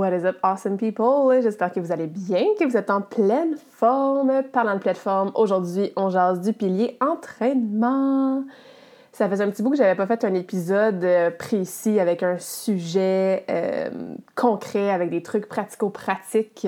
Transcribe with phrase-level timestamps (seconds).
[0.00, 1.42] What is up, awesome people?
[1.42, 4.42] J'espère que vous allez bien, que vous êtes en pleine forme.
[4.50, 8.44] Parlant de plateforme, aujourd'hui, on jase du pilier entraînement.
[9.12, 12.38] Ça faisait un petit bout que j'avais pas fait un épisode euh, précis avec un
[12.38, 13.90] sujet euh,
[14.34, 16.66] concret, avec des trucs pratico-pratiques.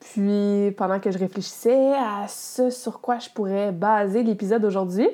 [0.00, 5.08] Puis, pendant que je réfléchissais à ce sur quoi je pourrais baser l'épisode aujourd'hui,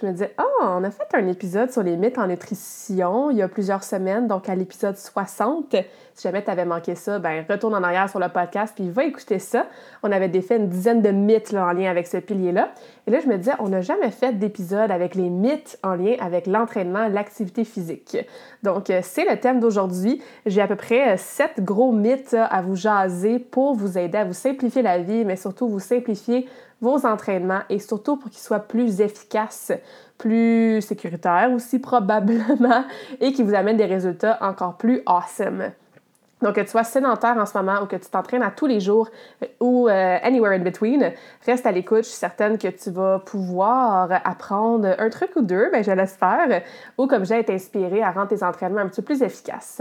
[0.00, 3.30] je me disais, ah, oh, on a fait un épisode sur les mythes en nutrition
[3.30, 5.76] il y a plusieurs semaines, donc à l'épisode 60.
[6.14, 9.04] Si jamais tu avais manqué ça, ben retourne en arrière sur le podcast puis va
[9.04, 9.66] écouter ça.
[10.04, 12.70] On avait défait une dizaine de mythes en lien avec ce pilier-là.
[13.08, 16.14] Et là, je me disais, on n'a jamais fait d'épisode avec les mythes en lien
[16.20, 18.16] avec l'entraînement, l'activité physique.
[18.62, 20.22] Donc, euh, c'est le thème d'aujourd'hui.
[20.46, 24.24] J'ai à peu près euh, sept gros mythes à vous jaser pour vous aider à
[24.24, 26.48] vous simplifier la vie, mais surtout vous simplifier
[26.80, 29.72] vos entraînements et surtout pour qu'ils soient plus efficaces,
[30.16, 32.84] plus sécuritaires aussi probablement
[33.20, 35.72] et qui vous amènent des résultats encore plus awesome.
[36.44, 38.78] Donc, que tu sois sédentaire en ce moment ou que tu t'entraînes à tous les
[38.78, 39.08] jours
[39.42, 41.10] euh, ou euh, anywhere in between,
[41.46, 42.04] reste à l'écoute.
[42.04, 46.62] Je suis certaine que tu vas pouvoir apprendre un truc ou deux, ben, je l'espère,
[46.98, 49.80] ou comme j'ai été inspirée à rendre tes entraînements un petit peu plus efficaces.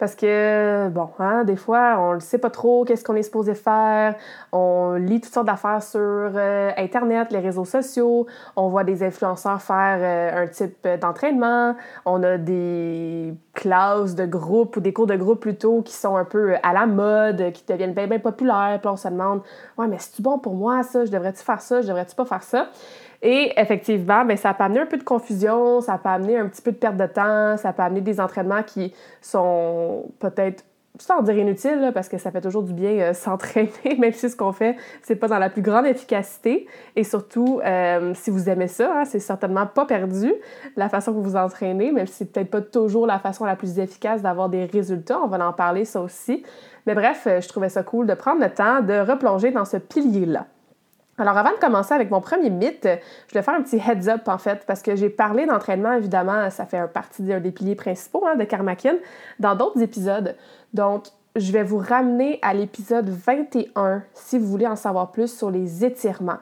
[0.00, 3.54] Parce que, bon, hein, des fois, on ne sait pas trop qu'est-ce qu'on est supposé
[3.54, 4.14] faire.
[4.50, 8.26] On lit toutes sortes d'affaires sur euh, Internet, les réseaux sociaux.
[8.56, 11.76] On voit des influenceurs faire euh, un type d'entraînement.
[12.06, 16.24] On a des classes de groupe ou des cours de groupe plutôt qui sont un
[16.24, 18.78] peu à la mode, qui deviennent bien, bien populaires.
[18.80, 19.42] Puis on se demande,
[19.76, 21.04] ouais, mais c'est-tu bon pour moi ça?
[21.04, 21.82] Je devrais-tu faire ça?
[21.82, 22.68] Je devrais-tu pas faire ça?
[23.22, 26.62] Et effectivement, bien, ça peut amener un peu de confusion, ça peut amener un petit
[26.62, 30.64] peu de perte de temps, ça peut amener des entraînements qui sont peut-être
[30.98, 34.36] sans dire inutile, parce que ça fait toujours du bien euh, s'entraîner, même si ce
[34.36, 36.66] qu'on fait, c'est pas dans la plus grande efficacité.
[36.96, 40.32] Et surtout, euh, si vous aimez ça, hein, c'est certainement pas perdu
[40.76, 43.56] la façon que vous vous entraînez, même si c'est peut-être pas toujours la façon la
[43.56, 45.20] plus efficace d'avoir des résultats.
[45.22, 46.42] On va en parler, ça aussi.
[46.86, 49.76] Mais bref, euh, je trouvais ça cool de prendre le temps de replonger dans ce
[49.76, 50.46] pilier-là.
[51.20, 52.88] Alors avant de commencer avec mon premier mythe,
[53.28, 56.48] je vais faire un petit heads up en fait, parce que j'ai parlé d'entraînement, évidemment,
[56.50, 58.94] ça fait partie d'un des piliers principaux hein, de Karmakin,
[59.38, 60.34] dans d'autres épisodes.
[60.72, 65.50] Donc, je vais vous ramener à l'épisode 21 si vous voulez en savoir plus sur
[65.50, 66.38] les étirements.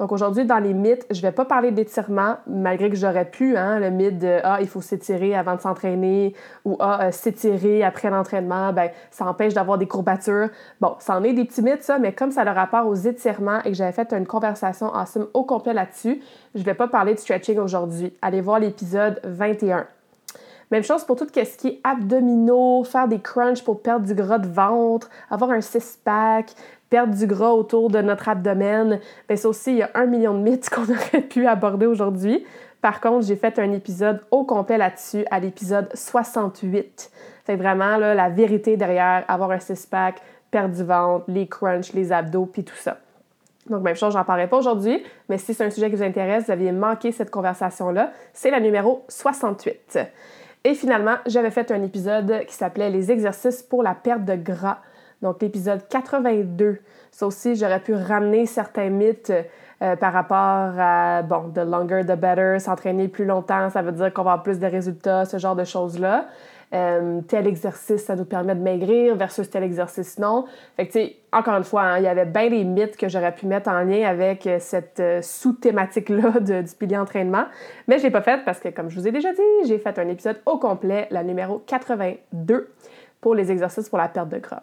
[0.00, 3.58] Donc aujourd'hui, dans les mythes, je ne vais pas parler d'étirement, malgré que j'aurais pu,
[3.58, 6.34] hein, le mythe de Ah, il faut s'étirer avant de s'entraîner
[6.64, 10.48] ou Ah, euh, s'étirer après l'entraînement, ben, ça empêche d'avoir des courbatures.
[10.80, 12.94] Bon, ça en est des petits mythes, ça, mais comme ça a le rapport aux
[12.94, 16.22] étirements et que j'avais fait une conversation awesome au complet là-dessus,
[16.54, 18.14] je ne vais pas parler de stretching aujourd'hui.
[18.22, 19.86] Allez voir l'épisode 21.
[20.70, 24.38] Même chose pour tout ce qui est abdominaux, faire des crunchs pour perdre du gras
[24.38, 26.52] de ventre, avoir un six-pack,
[26.90, 30.34] perdre du gras autour de notre abdomen, bien ça aussi, il y a un million
[30.34, 32.44] de mythes qu'on aurait pu aborder aujourd'hui.
[32.80, 37.10] Par contre, j'ai fait un épisode au complet là-dessus, à l'épisode 68.
[37.44, 40.20] C'est vraiment la vérité derrière avoir un six-pack,
[40.50, 42.98] perdre du ventre, les crunchs, les abdos, puis tout ça.
[43.68, 46.46] Donc, même chose, j'en parlerai pas aujourd'hui, mais si c'est un sujet qui vous intéresse,
[46.46, 49.98] vous aviez manqué cette conversation-là, c'est la numéro 68.
[50.64, 54.78] Et finalement, j'avais fait un épisode qui s'appelait Les exercices pour la perte de gras.
[55.22, 56.78] Donc, l'épisode 82.
[57.10, 59.32] Ça aussi, j'aurais pu ramener certains mythes
[59.82, 60.36] euh, par rapport
[60.78, 64.42] à, bon, the longer the better, s'entraîner plus longtemps, ça veut dire qu'on va avoir
[64.42, 66.26] plus de résultats, ce genre de choses-là.
[66.72, 70.44] Euh, tel exercice, ça nous permet de maigrir versus tel exercice non.
[70.76, 73.08] Fait que, tu sais, encore une fois, hein, il y avait bien des mythes que
[73.08, 77.46] j'aurais pu mettre en lien avec euh, cette sous-thématique-là du pilier entraînement.
[77.88, 79.98] Mais je l'ai pas fait parce que, comme je vous ai déjà dit, j'ai fait
[79.98, 82.72] un épisode au complet, la numéro 82,
[83.20, 84.62] pour les exercices pour la perte de gras.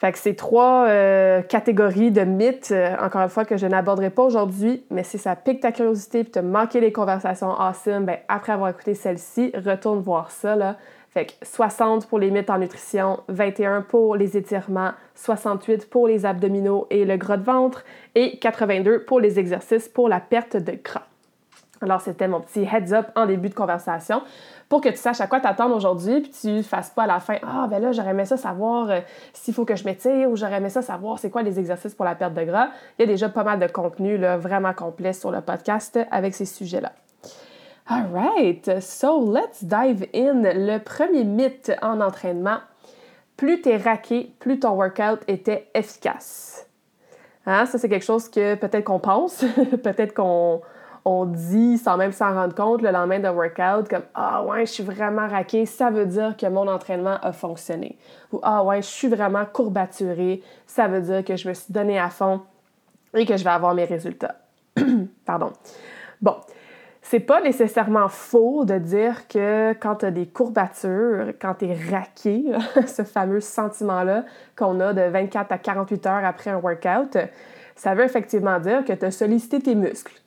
[0.00, 4.08] Fait que c'est trois euh, catégories de mythes, euh, encore une fois, que je n'aborderai
[4.08, 8.16] pas aujourd'hui, mais si ça pique ta curiosité et te manquer les conversations awesome, ben,
[8.28, 10.56] après avoir écouté celle-ci, retourne voir ça.
[10.56, 10.78] Là.
[11.10, 16.24] Fait que 60 pour les mythes en nutrition, 21 pour les étirements, 68 pour les
[16.24, 20.78] abdominaux et le gras de ventre et 82 pour les exercices pour la perte de
[20.82, 21.08] gras.
[21.82, 24.22] Alors, c'était mon petit heads up en début de conversation
[24.70, 27.36] pour que tu saches à quoi t'attendre aujourd'hui, puis tu fasses pas à la fin
[27.42, 29.00] Ah, ben là, j'aurais aimé ça savoir euh,
[29.34, 32.04] s'il faut que je m'étire ou j'aurais aimé ça savoir c'est quoi les exercices pour
[32.04, 32.68] la perte de gras.
[32.96, 36.34] Il y a déjà pas mal de contenu là, vraiment complet sur le podcast avec
[36.34, 36.92] ces sujets-là.
[37.88, 40.42] Alright, so let's dive in.
[40.44, 42.58] Le premier mythe en entraînement
[43.36, 46.68] plus tu es raqué, plus ton workout était efficace.
[47.46, 47.66] Hein?
[47.66, 49.44] Ça, c'est quelque chose que peut-être qu'on pense,
[49.82, 50.60] peut-être qu'on
[51.04, 54.72] on dit sans même s'en rendre compte le lendemain d'un workout comme Ah ouais, je
[54.72, 57.98] suis vraiment raqué, ça veut dire que mon entraînement a fonctionné.
[58.32, 61.98] Ou Ah ouais, je suis vraiment courbaturé, ça veut dire que je me suis donné
[61.98, 62.42] à fond
[63.14, 64.36] et que je vais avoir mes résultats.
[65.24, 65.52] Pardon.
[66.20, 66.36] Bon,
[67.02, 71.76] c'est pas nécessairement faux de dire que quand tu as des courbatures, quand tu es
[71.90, 72.44] raqué,
[72.86, 74.24] ce fameux sentiment-là
[74.56, 77.16] qu'on a de 24 à 48 heures après un workout,
[77.74, 80.19] ça veut effectivement dire que tu as sollicité tes muscles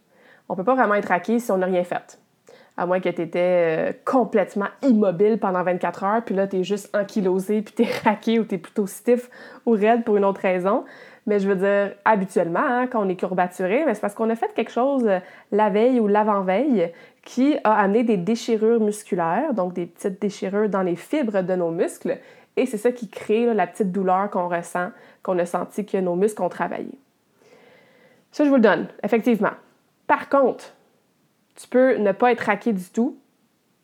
[0.49, 2.19] on peut pas vraiment être raqué si on n'a rien fait.
[2.75, 3.39] À moins que tu étais
[3.89, 7.91] euh, complètement immobile pendant 24 heures, puis là, tu es juste ankylosé, puis tu es
[8.03, 9.29] raqué ou tu es plutôt stiff
[9.65, 10.83] ou raide pour une autre raison.
[11.25, 14.53] Mais je veux dire, habituellement, hein, quand on est courbaturé, c'est parce qu'on a fait
[14.53, 15.19] quelque chose euh,
[15.51, 16.91] la veille ou l'avant-veille
[17.23, 21.71] qui a amené des déchirures musculaires, donc des petites déchirures dans les fibres de nos
[21.71, 22.17] muscles.
[22.57, 24.89] Et c'est ça qui crée la petite douleur qu'on ressent,
[25.21, 26.99] qu'on a senti que nos muscles ont travaillé.
[28.31, 29.53] Ça, je vous le donne, effectivement.
[30.07, 30.73] Par contre,
[31.55, 33.17] tu peux ne pas être raqué du tout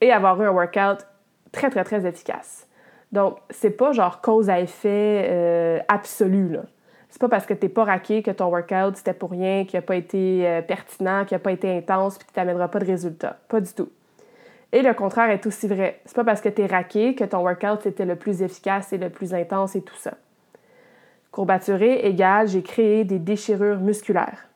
[0.02, 1.06] et avoir eu un workout
[1.52, 2.68] très, très, très efficace.
[3.12, 6.50] Donc, c'est pas genre cause à effet euh, absolu.
[6.50, 6.62] Là.
[7.10, 9.82] C'est pas parce que t'es pas raqué que ton workout c'était pour rien, qu'il n'a
[9.82, 13.40] pas été euh, pertinent, qu'il n'a pas été intense, puis qu'il t'amènera pas de résultats.
[13.48, 13.90] Pas du tout.
[14.72, 16.00] Et le contraire est aussi vrai.
[16.06, 19.00] C'est pas parce que tu es raqué que ton workout c'était le plus efficace et
[19.00, 20.14] le plus intense et tout ça.
[21.32, 24.49] Courbaturé égale j'ai créé des déchirures musculaires.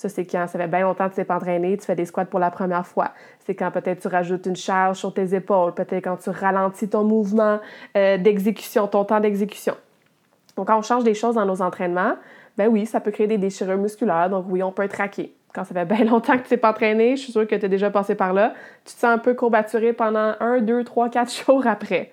[0.00, 2.06] Ça, c'est quand ça fait bien longtemps que tu n'es pas entraîné, tu fais des
[2.06, 3.10] squats pour la première fois.
[3.40, 7.04] C'est quand peut-être tu rajoutes une charge sur tes épaules, peut-être quand tu ralentis ton
[7.04, 7.60] mouvement
[7.98, 9.74] euh, d'exécution, ton temps d'exécution.
[10.56, 12.14] Donc, quand on change des choses dans nos entraînements,
[12.56, 14.30] ben oui, ça peut créer des déchirures musculaires.
[14.30, 14.96] Donc, oui, on peut être.
[15.52, 17.66] Quand ça fait bien longtemps que tu n'es pas entraîné, je suis sûre que tu
[17.66, 18.54] es déjà passé par là,
[18.86, 22.10] tu te sens un peu courbaturé pendant un, deux, trois, quatre jours après.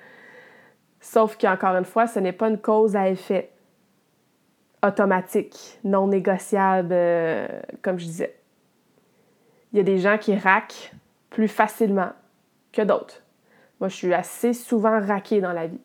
[0.99, 3.49] Sauf qu'encore une fois, ce n'est pas une cause à effet
[4.83, 7.47] automatique, non négociable, euh,
[7.81, 8.35] comme je disais.
[9.73, 10.93] Il y a des gens qui raquent
[11.29, 12.11] plus facilement
[12.71, 13.23] que d'autres.
[13.79, 15.81] Moi, je suis assez souvent raquée dans la vie.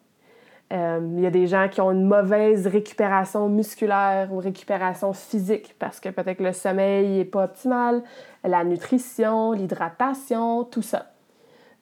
[0.72, 5.76] Euh, il y a des gens qui ont une mauvaise récupération musculaire ou récupération physique
[5.78, 8.02] parce que peut-être le sommeil n'est pas optimal,
[8.42, 11.10] la nutrition, l'hydratation, tout ça.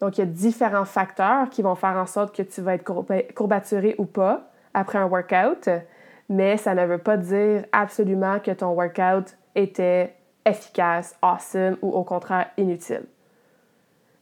[0.00, 2.84] Donc, il y a différents facteurs qui vont faire en sorte que tu vas être
[3.34, 5.68] courbaturé ou pas après un workout
[6.31, 10.15] mais ça ne veut pas dire absolument que ton workout était
[10.47, 13.03] efficace, awesome ou au contraire inutile.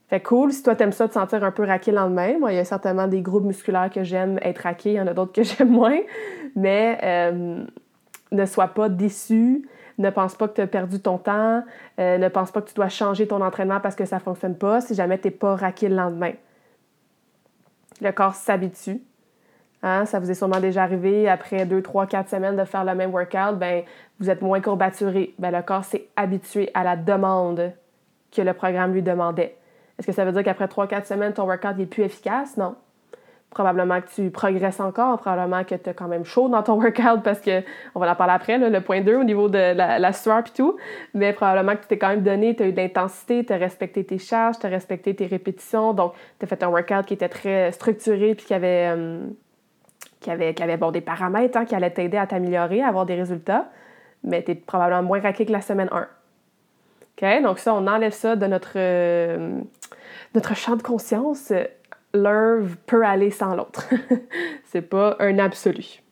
[0.08, 2.56] Fait cool, si toi t'aimes ça de sentir un peu raqué le lendemain, moi il
[2.56, 5.34] y a certainement des groupes musculaires que j'aime être raqué, il y en a d'autres
[5.34, 6.00] que j'aime moins,
[6.56, 7.62] mais euh,
[8.32, 9.68] ne sois pas déçu,
[9.98, 11.62] ne pense pas que tu as perdu ton temps,
[12.00, 14.80] euh, ne pense pas que tu dois changer ton entraînement parce que ça fonctionne pas
[14.80, 16.32] si jamais t'es pas raqué le lendemain.
[18.00, 19.02] Le corps s'habitue,
[19.82, 22.94] Hein, ça vous est sûrement déjà arrivé après deux, trois, quatre semaines de faire le
[22.94, 23.84] même workout, ben,
[24.18, 25.34] vous êtes moins courbaturé.
[25.38, 27.72] Ben, le corps s'est habitué à la demande
[28.34, 29.56] que le programme lui demandait.
[29.98, 32.56] Est-ce que ça veut dire qu'après trois, quatre semaines, ton workout n'est plus efficace?
[32.56, 32.74] Non.
[33.50, 37.22] Probablement que tu progresses encore, probablement que tu as quand même chaud dans ton workout
[37.22, 37.62] parce que,
[37.94, 40.76] on va en parler après, le point 2 au niveau de la, sueur et tout,
[41.14, 43.56] mais probablement que tu t'es quand même donné, tu as eu de l'intensité, tu as
[43.56, 47.14] respecté tes charges, tu as respecté tes répétitions, donc tu as fait un workout qui
[47.14, 48.90] était très structuré puis qui avait.
[48.92, 49.34] Hum,
[50.20, 53.70] qui avait, bon, des paramètres hein, qui allaient t'aider à t'améliorer, à avoir des résultats,
[54.24, 56.06] mais tu es probablement moins raqué que la semaine 1.
[57.20, 57.42] OK?
[57.42, 59.60] Donc ça, on enlève ça de notre, euh,
[60.34, 61.52] notre champ de conscience.
[62.14, 63.88] L'un peut aller sans l'autre.
[64.64, 66.02] C'est pas un absolu.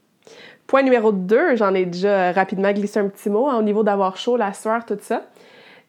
[0.67, 4.17] Point numéro 2, j'en ai déjà rapidement glissé un petit mot, hein, au niveau d'avoir
[4.17, 5.23] chaud, la sueur, tout ça.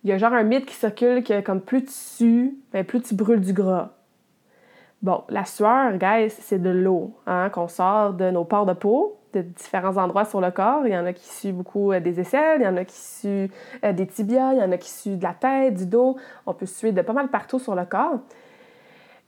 [0.04, 3.02] Il y a genre un mythe qui circule que comme plus tu sues, ben, plus
[3.02, 3.97] tu brûles du gras.
[5.04, 9.20] Bon, la sueur, guys, c'est de l'eau hein, qu'on sort de nos pores de peau,
[9.34, 10.88] de différents endroits sur le corps.
[10.88, 12.98] Il y en a qui suent beaucoup euh, des aisselles, il y en a qui
[12.98, 13.52] suent
[13.84, 16.18] euh, des tibias, il y en a qui suent de la tête, du dos.
[16.48, 18.20] On peut suer de pas mal partout sur le corps.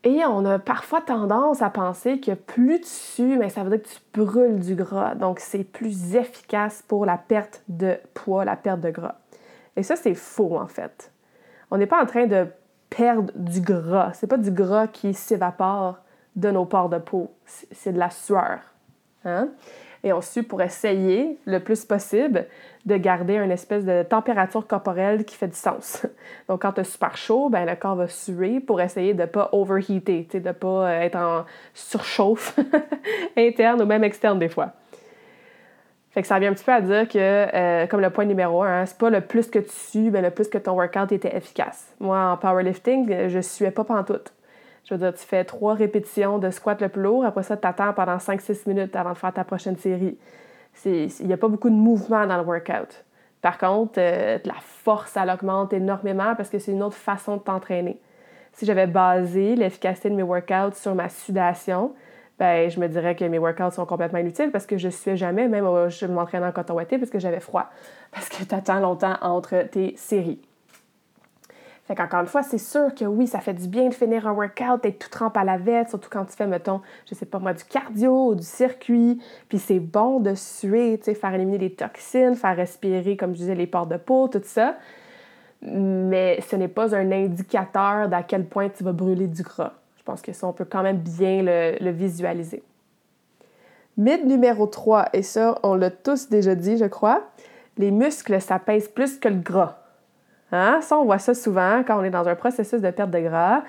[0.04, 3.84] Et on a parfois tendance à penser que plus tu sues, mais ça veut dire
[3.84, 5.14] que tu brûles du gras.
[5.14, 9.16] Donc, c'est plus efficace pour la perte de poids, la perte de gras.
[9.76, 11.12] Et ça, c'est faux, en fait.
[11.70, 12.48] On n'est pas en train de
[12.90, 14.12] perdre du gras.
[14.14, 16.00] C'est pas du gras qui s'évapore
[16.36, 18.60] de nos pores de peau, c'est de la sueur.
[19.26, 19.50] Hein?
[20.04, 22.46] et ont su pour essayer le plus possible
[22.86, 26.06] de garder une espèce de température corporelle qui fait du sens.
[26.48, 29.28] Donc, quand tu as super chaud, ben, le corps va suer pour essayer de ne
[29.28, 32.58] pas overheater, de ne pas euh, être en surchauffe
[33.38, 34.72] interne ou même externe des fois.
[36.12, 38.64] Fait que ça vient un petit peu à dire que, euh, comme le point numéro
[38.64, 41.36] un, c'est pas le plus que tu sues, mais le plus que ton workout était
[41.36, 41.94] efficace.
[42.00, 44.34] Moi, en powerlifting, je suais pas pantoute.
[44.86, 47.68] Je veux dire, tu fais trois répétitions de squat le plus lourd, après ça, tu
[47.68, 50.18] attends pendant 5-6 minutes avant de faire ta prochaine série.
[50.86, 53.04] Il n'y a pas beaucoup de mouvement dans le workout.
[53.42, 57.42] Par contre, euh, la force, elle augmente énormément parce que c'est une autre façon de
[57.42, 58.00] t'entraîner.
[58.54, 61.94] Si j'avais basé l'efficacité de mes workouts sur ma sudation,
[62.40, 65.18] ben, je me dirais que mes workouts sont complètement inutiles parce que je ne suis
[65.18, 67.70] jamais, même je m'entraîne en coton ouaté parce que j'avais froid.
[68.12, 70.42] Parce que tu attends longtemps entre tes séries.
[71.90, 74.32] Fait qu'encore une fois, c'est sûr que oui, ça fait du bien de finir un
[74.32, 77.40] workout, d'être tout trempe à la vête, surtout quand tu fais, mettons, je sais pas
[77.40, 79.20] moi, du cardio ou du circuit.
[79.50, 83.40] Puis c'est bon de suer, tu sais, faire éliminer les toxines, faire respirer, comme je
[83.40, 84.78] disais, les pores de peau, tout ça.
[85.64, 89.74] Mais ce n'est pas un indicateur d'à quel point tu vas brûler du gras.
[90.10, 92.64] Pense que ça, on peut quand même bien le, le visualiser.
[93.96, 97.22] Mythe numéro 3, et ça, on l'a tous déjà dit, je crois,
[97.78, 99.78] les muscles, ça pèse plus que le gras.
[100.52, 100.80] Hein?
[100.82, 103.62] Ça, on voit ça souvent quand on est dans un processus de perte de gras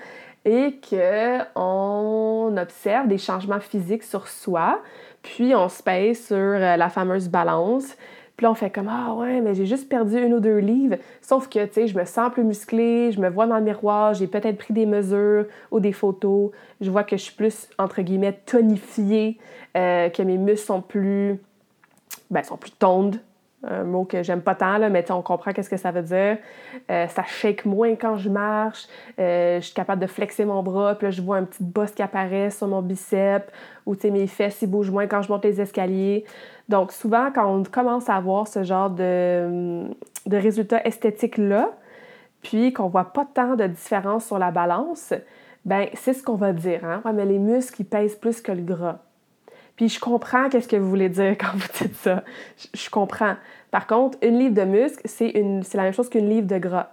[0.43, 4.81] et qu'on observe des changements physiques sur soi,
[5.21, 7.95] puis on se pèse sur euh, la fameuse balance.
[8.41, 10.95] Puis là, on fait comme Ah ouais, mais j'ai juste perdu une ou deux livres.
[11.21, 14.15] Sauf que, tu sais, je me sens plus musclée, je me vois dans le miroir,
[14.15, 16.49] j'ai peut-être pris des mesures ou des photos.
[16.79, 19.37] Je vois que je suis plus, entre guillemets, tonifiée,
[19.77, 21.39] euh, que mes muscles sont plus,
[22.31, 23.19] ben, sont plus tondes,
[23.63, 26.37] un mot que j'aime pas tant, là, mais on comprend qu'est-ce que ça veut dire.
[26.89, 28.87] Euh, ça shake moins quand je marche.
[29.19, 31.91] Euh, je suis capable de flexer mon bras, puis là, je vois un petit bosse
[31.91, 33.51] qui apparaît sur mon bicep,
[33.85, 36.25] ou mes fesses, ils bougent moins quand je monte les escaliers.
[36.69, 39.83] Donc, souvent, quand on commence à avoir ce genre de,
[40.25, 41.69] de résultats esthétiques-là,
[42.41, 45.13] puis qu'on voit pas tant de différence sur la balance,
[45.65, 46.83] ben c'est ce qu'on va dire.
[46.83, 47.01] Hein?
[47.13, 48.99] mais les muscles, ils pèsent plus que le gras.
[49.81, 52.23] Puis je comprends qu'est-ce que vous voulez dire quand vous dites ça.
[52.71, 53.33] Je, comprends.
[53.71, 55.33] Par contre, une livre de muscle, c'est
[55.73, 56.89] la même chose qu'une livre de gras.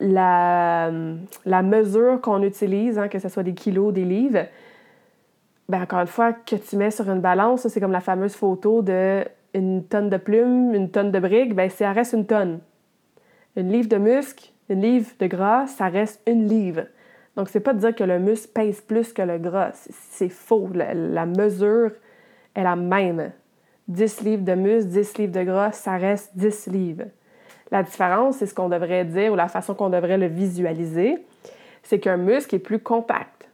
[0.00, 0.90] La,
[1.44, 4.46] la mesure qu'on utilise, hein, que ce soit des kilos, des livres,
[5.68, 8.82] ben encore une fois, que tu mets sur une balance, c'est comme la fameuse photo
[8.82, 9.22] de
[9.54, 12.58] une tonne de plumes, une tonne de briques, ben ça reste une tonne.
[13.54, 16.86] Une livre de muscle, une livre de gras, ça reste une livre.
[17.38, 19.70] Donc, c'est pas de dire que le muscle pèse plus que le gras.
[20.10, 20.68] C'est faux.
[20.74, 21.92] La, mesure
[22.56, 23.30] est la même.
[23.86, 27.04] 10 livres de muscle, 10 livres de gras, ça reste 10 livres.
[27.70, 31.24] La différence, c'est ce qu'on devrait dire ou la façon qu'on devrait le visualiser,
[31.84, 33.48] c'est qu'un muscle est plus compact.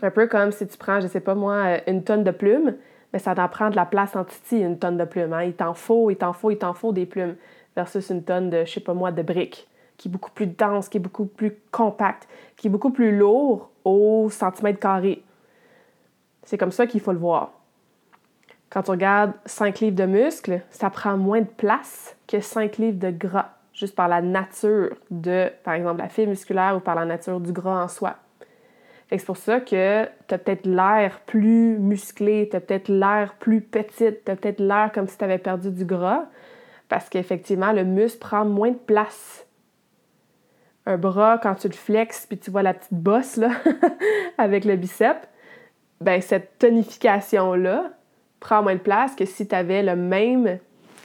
[0.00, 2.76] Un peu comme si tu prends, je sais pas moi, une tonne de plumes,
[3.12, 5.32] mais ça t'en prend de la place en titi, une tonne de plumes.
[5.32, 5.42] Hein.
[5.42, 7.34] Il t'en faut, il t'en faut, il t'en faut des plumes
[7.74, 9.66] versus une tonne de, je sais pas moi, de briques
[10.00, 12.26] qui est beaucoup plus dense, qui est beaucoup plus compact,
[12.56, 15.22] qui est beaucoup plus lourd au centimètre carré.
[16.42, 17.52] C'est comme ça qu'il faut le voir.
[18.70, 22.98] Quand on regarde 5 livres de muscles, ça prend moins de place que 5 livres
[22.98, 27.04] de gras, juste par la nature de, par exemple, la fibre musculaire ou par la
[27.04, 28.16] nature du gras en soi.
[29.10, 33.60] C'est pour ça que tu as peut-être l'air plus musclé, tu as peut-être l'air plus
[33.60, 36.24] petite, tu as peut-être l'air comme si tu avais perdu du gras,
[36.88, 39.44] parce qu'effectivement, le muscle prend moins de place
[40.90, 43.50] un bras, quand tu le flexes, puis tu vois la petite bosse là,
[44.38, 45.16] avec le bicep,
[46.00, 47.90] ben cette tonification-là
[48.40, 50.58] prend moins de place que si tu avais le même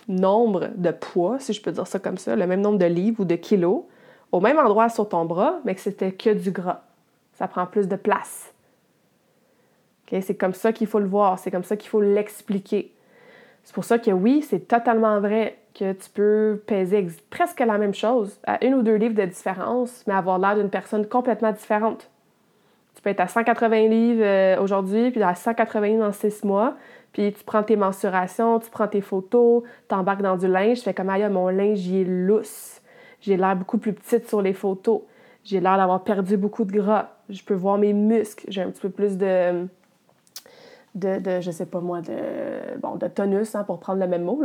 [0.07, 3.21] nombre de poids, si je peux dire ça comme ça, le même nombre de livres
[3.21, 3.83] ou de kilos,
[4.31, 6.81] au même endroit sur ton bras, mais que c'était que du gras.
[7.33, 8.53] Ça prend plus de place.
[10.09, 12.94] C'est comme ça qu'il faut le voir, c'est comme ça qu'il faut l'expliquer.
[13.65, 17.95] C'est pour ça que oui, c'est totalement vrai que tu peux peser presque la même
[17.95, 22.09] chose, à une ou deux livres de différence, mais avoir l'air d'une personne complètement différente.
[22.95, 26.75] Tu peux être à 180 livres euh, aujourd'hui, puis à 180 livres dans six mois,
[27.11, 30.83] puis tu prends tes mensurations, tu prends tes photos, tu embarques dans du linge, tu
[30.83, 32.81] fais comme, ah, mon linge, il est lousse.
[33.19, 35.01] J'ai l'air beaucoup plus petite sur les photos.
[35.43, 37.09] J'ai l'air d'avoir perdu beaucoup de gras.
[37.29, 38.45] Je peux voir mes muscles.
[38.47, 39.67] J'ai un petit peu plus de,
[40.95, 44.23] de, de, je sais pas moi, de, bon, de tonus, hein, pour prendre le même
[44.23, 44.41] mot.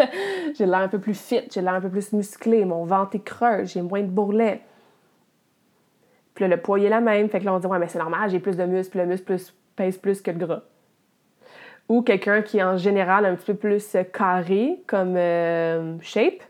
[0.54, 3.24] j'ai l'air un peu plus fit, j'ai l'air un peu plus musclé, mon ventre est
[3.24, 4.60] creux, j'ai moins de bourrelets.
[6.34, 7.98] Puis là, le poids est la même, fait que là, on dit, ouais, mais c'est
[7.98, 9.36] normal, j'ai plus de muscles, le muscle
[9.76, 10.62] pèse plus que le gras.
[11.88, 16.42] Ou quelqu'un qui est en général un petit peu plus carré comme euh, shape,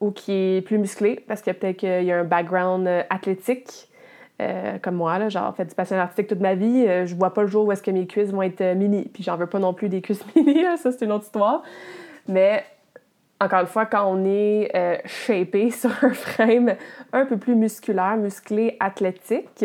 [0.00, 3.89] ou qui est plus musclé, parce que peut-être qu'il y a un background euh, athlétique,
[4.40, 7.34] euh, comme moi, là, genre, fait du patient artistique toute ma vie, euh, je vois
[7.34, 9.10] pas le jour où est-ce que mes cuisses vont être mini.
[9.12, 11.62] Puis j'en veux pas non plus des cuisses mini, ça c'est une autre histoire.
[12.26, 12.64] Mais
[13.40, 14.70] encore une fois, quand on est
[15.04, 16.74] shapé sur un frame
[17.12, 19.64] un peu plus musculaire, musclé, athlétique,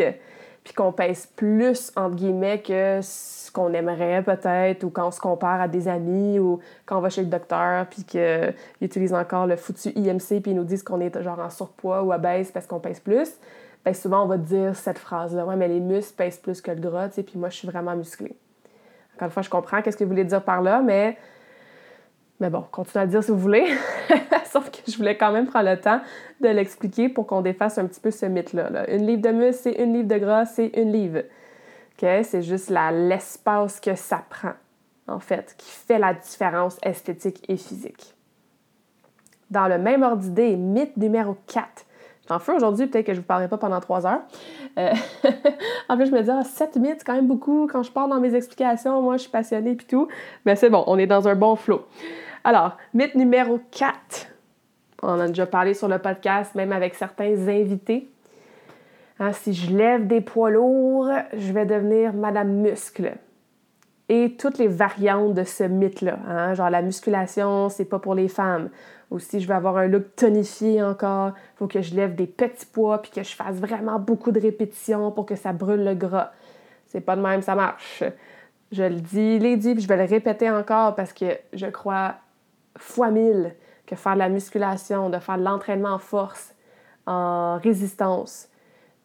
[0.66, 5.20] puis qu'on pèse plus, entre guillemets, que ce qu'on aimerait peut-être, ou quand on se
[5.20, 9.46] compare à des amis, ou quand on va chez le docteur, puis qu'ils utilisent encore
[9.46, 12.66] le foutu IMC, puis ils nous disent qu'on est genre en surpoids ou obèse parce
[12.66, 13.38] qu'on pèse plus,
[13.86, 16.80] bien souvent on va dire cette phrase-là, «Ouais, mais les muscles pèsent plus que le
[16.80, 18.36] gras, tu sais, puis moi je suis vraiment musclée.»
[19.14, 21.16] Encore une fois, je comprends qu'est-ce que vous voulez dire par là, mais
[22.38, 23.66] mais bon, continuez à le dire si vous voulez.
[24.44, 26.00] Sauf que je voulais quand même prendre le temps
[26.40, 28.90] de l'expliquer pour qu'on défasse un petit peu ce mythe-là.
[28.90, 31.22] Une livre de muscle, c'est une livre de gras, c'est une livre.
[31.98, 34.52] C'est juste l'espace que ça prend,
[35.08, 38.14] en fait, qui fait la différence esthétique et physique.
[39.50, 41.85] Dans le même ordre d'idée, mythe numéro 4.
[42.28, 44.22] J'en fais aujourd'hui, peut-être que je ne vous parlerai pas pendant trois heures.
[44.78, 44.92] Euh,
[45.88, 47.68] en plus, je me dis, ah, 7 mythes, c'est quand même beaucoup.
[47.70, 50.08] Quand je pars dans mes explications, moi, je suis passionnée et tout.
[50.44, 51.86] Mais c'est bon, on est dans un bon flow.
[52.42, 54.28] Alors, mythe numéro 4.
[55.02, 58.08] On en a déjà parlé sur le podcast, même avec certains invités.
[59.18, 63.16] Hein, si je lève des poids lourds, je vais devenir Madame Muscle.
[64.08, 66.18] Et toutes les variantes de ce mythe-là.
[66.28, 68.70] Hein, genre la musculation, c'est pas pour les femmes.
[69.10, 72.66] Ou si je veux avoir un look tonifié encore, faut que je lève des petits
[72.66, 76.32] poids puis que je fasse vraiment beaucoup de répétitions pour que ça brûle le gras.
[76.86, 78.04] C'est pas de même, ça marche.
[78.72, 82.16] Je le dis, l'ai dit, puis je vais le répéter encore parce que je crois
[82.76, 83.54] fois mille
[83.86, 86.54] que faire de la musculation, de faire de l'entraînement en force,
[87.06, 88.48] en résistance.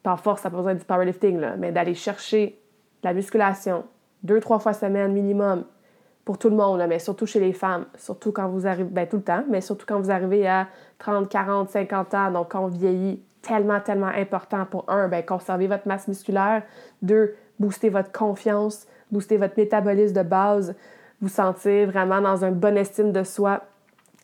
[0.04, 2.60] Pas en force, ça pas besoin du powerlifting, là, mais d'aller chercher
[3.04, 3.84] la musculation
[4.24, 5.66] deux, trois fois semaine minimum
[6.26, 9.18] pour tout le monde, mais surtout chez les femmes, surtout quand vous arrivez, ben tout
[9.18, 10.68] le temps, mais surtout quand vous arrivez à
[11.00, 15.68] 30, 40, 50 ans, donc quand on vieillit, tellement, tellement important pour un, ben, conserver
[15.68, 16.64] votre masse musculaire,
[17.02, 20.76] deux, booster votre confiance, booster votre métabolisme de base,
[21.22, 23.62] vous sentir vraiment dans un bon estime de soi,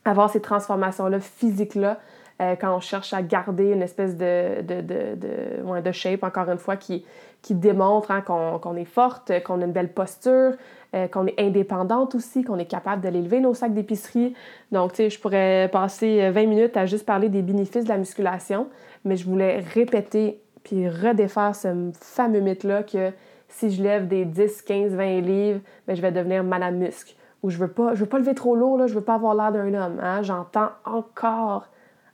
[0.06, 1.98] avoir ces transformations-là physiques-là,
[2.42, 6.58] euh, quand on cherche à garder une espèce de, de, de, de, shape, encore une
[6.58, 7.06] fois, qui,
[7.42, 10.54] qui démontre hein, qu'on est forte, qu'on a une belle posture,
[10.96, 14.34] euh, qu'on est indépendante aussi, qu'on est capable de l'élever nos sacs d'épicerie.
[14.72, 17.98] Donc, tu sais, je pourrais passer 20 minutes à juste parler des bénéfices de la
[17.98, 18.68] musculation,
[19.04, 23.12] mais je voulais répéter puis redéfaire ce fameux mythe-là que
[23.48, 27.16] si je lève des 10, 15, 20 livres, bien, je vais devenir Madame Muscle.
[27.44, 29.34] Ou je veux pas, je veux pas lever trop lourd, là, je veux pas avoir
[29.36, 30.00] l'air d'un homme.
[30.02, 30.22] Hein?
[30.24, 31.68] J'entends encore,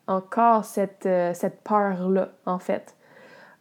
[0.07, 2.95] encore cette, euh, cette peur-là, en fait.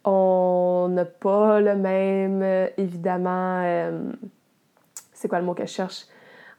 [0.05, 4.11] On n'a pas le même, euh, évidemment, euh,
[5.13, 6.05] c'est quoi le mot que je cherche?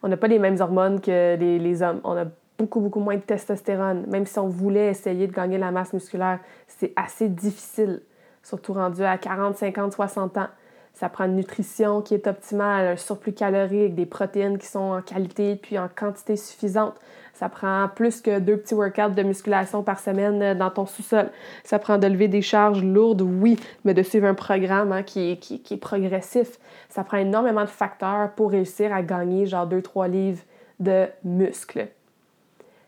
[0.01, 2.01] On n'a pas les mêmes hormones que les, les, hommes.
[2.03, 2.25] On a
[2.57, 4.05] beaucoup, beaucoup moins de testostérone.
[4.07, 8.01] Même si on voulait essayer de gagner la masse musculaire, c'est assez difficile,
[8.41, 10.47] surtout rendu à 40, 50, 60 ans.
[10.95, 15.01] Ça prend une nutrition qui est optimale, un surplus calorique, des protéines qui sont en
[15.01, 16.95] qualité puis en quantité suffisante.
[17.33, 21.29] Ça prend plus que deux petits workouts de musculation par semaine euh, dans ton sous-sol.
[21.65, 25.31] Ça prend de lever des charges lourdes, oui, mais de suivre un programme hein, qui,
[25.31, 26.57] est, qui, est progressif.
[26.87, 30.43] Ça prend énormément de facteurs pour réussir à gagner genre 2-3 livres
[30.79, 31.89] de muscles.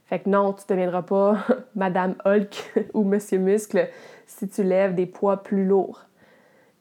[0.05, 1.39] Fait que non, tu ne deviendras pas
[1.75, 3.89] Madame Hulk ou Monsieur Muscle
[4.25, 6.06] si tu lèves des poids plus lourds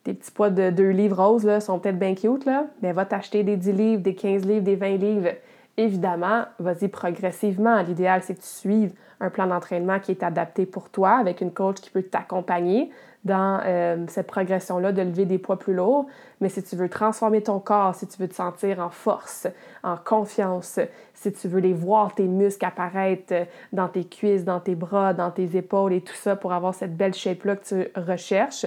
[0.07, 3.05] tes petits poids de 2 livres roses là, sont peut-être bien cute, là, mais va
[3.05, 5.31] t'acheter des 10 livres, des 15 livres, des 20 livres.
[5.77, 7.83] Évidemment, vas-y progressivement.
[7.83, 11.51] L'idéal, c'est que tu suives un plan d'entraînement qui est adapté pour toi, avec une
[11.51, 12.91] coach qui peut t'accompagner
[13.25, 16.07] dans euh, cette progression-là de lever des poids plus lourds.
[16.41, 19.49] Mais si tu veux transformer ton corps, si tu veux te sentir en force,
[19.83, 20.79] en confiance,
[21.15, 23.35] si tu veux les voir, tes muscles apparaître
[23.73, 26.97] dans tes cuisses, dans tes bras, dans tes épaules et tout ça pour avoir cette
[26.97, 28.67] belle shape-là que tu recherches,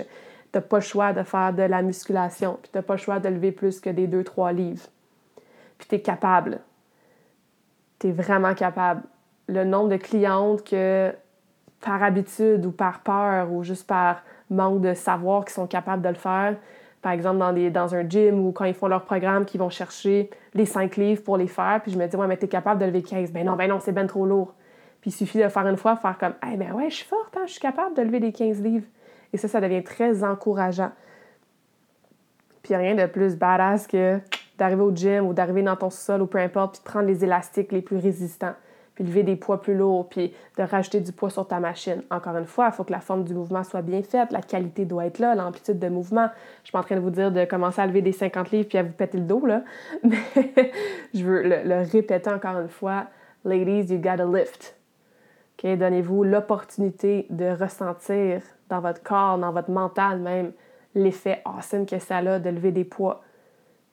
[0.54, 3.30] n'as pas le choix de faire de la musculation, puis n'as pas le choix de
[3.30, 4.88] lever plus que des 2-3 livres.
[5.78, 6.60] Puis tu es capable.
[8.00, 9.04] Tu es vraiment capable.
[9.48, 11.14] Le nombre de clientes que
[11.82, 16.10] par habitude ou par peur ou juste par manque de savoir qui sont capables de
[16.10, 16.56] le faire,
[17.02, 17.40] par exemple
[17.72, 21.24] dans, un gym ou quand ils font leur programme, qui vont chercher les 5 livres
[21.24, 23.32] pour les faire, puis je me dis, ouais, mais tu es capable de lever 15.
[23.32, 24.54] Ben non, ben non, c'est ben trop lourd.
[25.02, 27.38] Puis il suffit de faire une fois, faire comme, eh ben ouais, je suis forte,
[27.38, 28.86] hein, je suis capable de lever des 15 livres.
[29.34, 30.92] Et ça, ça devient très encourageant.
[32.64, 34.20] Puis rien de plus badass que
[34.58, 37.24] d'arriver au gym ou d'arriver dans ton sol ou peu importe, puis de prendre les
[37.24, 38.54] élastiques les plus résistants,
[38.94, 42.04] puis lever des poids plus lourds, puis de rajouter du poids sur ta machine.
[42.12, 44.84] Encore une fois, il faut que la forme du mouvement soit bien faite, la qualité
[44.86, 46.28] doit être là, l'amplitude de mouvement.
[46.60, 48.68] Je suis pas en train de vous dire de commencer à lever des 50 livres
[48.68, 49.64] puis à vous péter le dos, là.
[50.04, 50.74] Mais
[51.14, 53.06] je veux le, le répéter encore une fois.
[53.46, 54.79] Ladies, you gotta lift.
[55.64, 60.54] Donnez-vous l'opportunité de ressentir dans votre corps, dans votre mental même,
[60.96, 63.22] l'effet awesome que ça a de lever des poids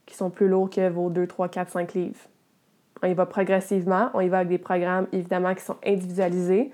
[0.07, 2.21] qui sont plus lourds que vos 2, 3, 4, 5 livres.
[3.03, 6.71] On y va progressivement, on y va avec des programmes évidemment qui sont individualisés,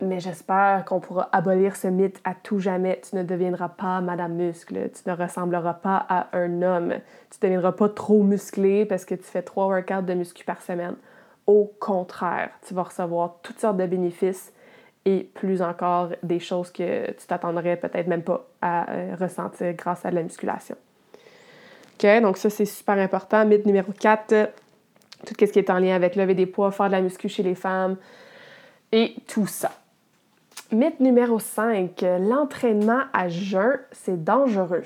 [0.00, 3.00] mais j'espère qu'on pourra abolir ce mythe à tout jamais.
[3.08, 6.94] Tu ne deviendras pas Madame Muscle, tu ne ressembleras pas à un homme,
[7.30, 10.62] tu ne deviendras pas trop musclé parce que tu fais trois workouts de muscu par
[10.62, 10.94] semaine.
[11.48, 14.52] Au contraire, tu vas recevoir toutes sortes de bénéfices
[15.06, 20.04] et plus encore des choses que tu t'attendrais peut-être même pas à euh, ressentir grâce
[20.04, 20.76] à la musculation.
[21.94, 23.46] OK, donc ça c'est super important.
[23.46, 24.50] Mythe numéro 4,
[25.26, 27.42] tout ce qui est en lien avec lever des poids, faire de la muscu chez
[27.42, 27.96] les femmes
[28.92, 29.72] et tout ça.
[30.70, 34.84] Mythe numéro 5, l'entraînement à jeun, c'est dangereux.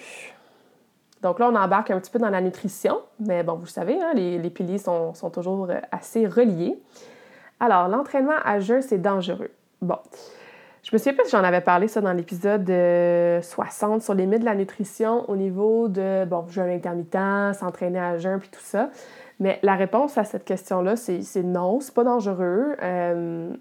[1.23, 4.13] Donc là, on embarque un petit peu dans la nutrition, mais bon, vous savez, hein,
[4.15, 6.77] les, piliers sont, toujours assez reliés.
[7.61, 9.51] Alors, l'entraînement à jeun, c'est dangereux.
[9.81, 9.99] Bon,
[10.83, 12.69] je me souviens pas si j'en avais parlé ça dans l'épisode
[13.41, 18.19] 60 sur les mythes de la nutrition au niveau de, bon, jeûne intermittent, s'entraîner à
[18.19, 18.91] jeun, puis tout ça.
[19.39, 22.77] Mais la réponse à cette question-là, c'est non, c'est pas dangereux.
[22.83, 23.53] Euh,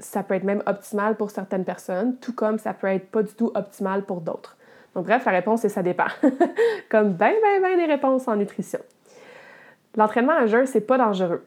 [0.00, 3.32] ça peut être même optimal pour certaines personnes, tout comme ça peut être pas du
[3.34, 4.55] tout optimal pour d'autres.
[4.96, 6.06] Donc bref, la réponse c'est ça dépend.
[6.88, 8.80] comme ben, ben, ben des réponses en nutrition.
[9.94, 11.44] L'entraînement à jeun, c'est pas dangereux.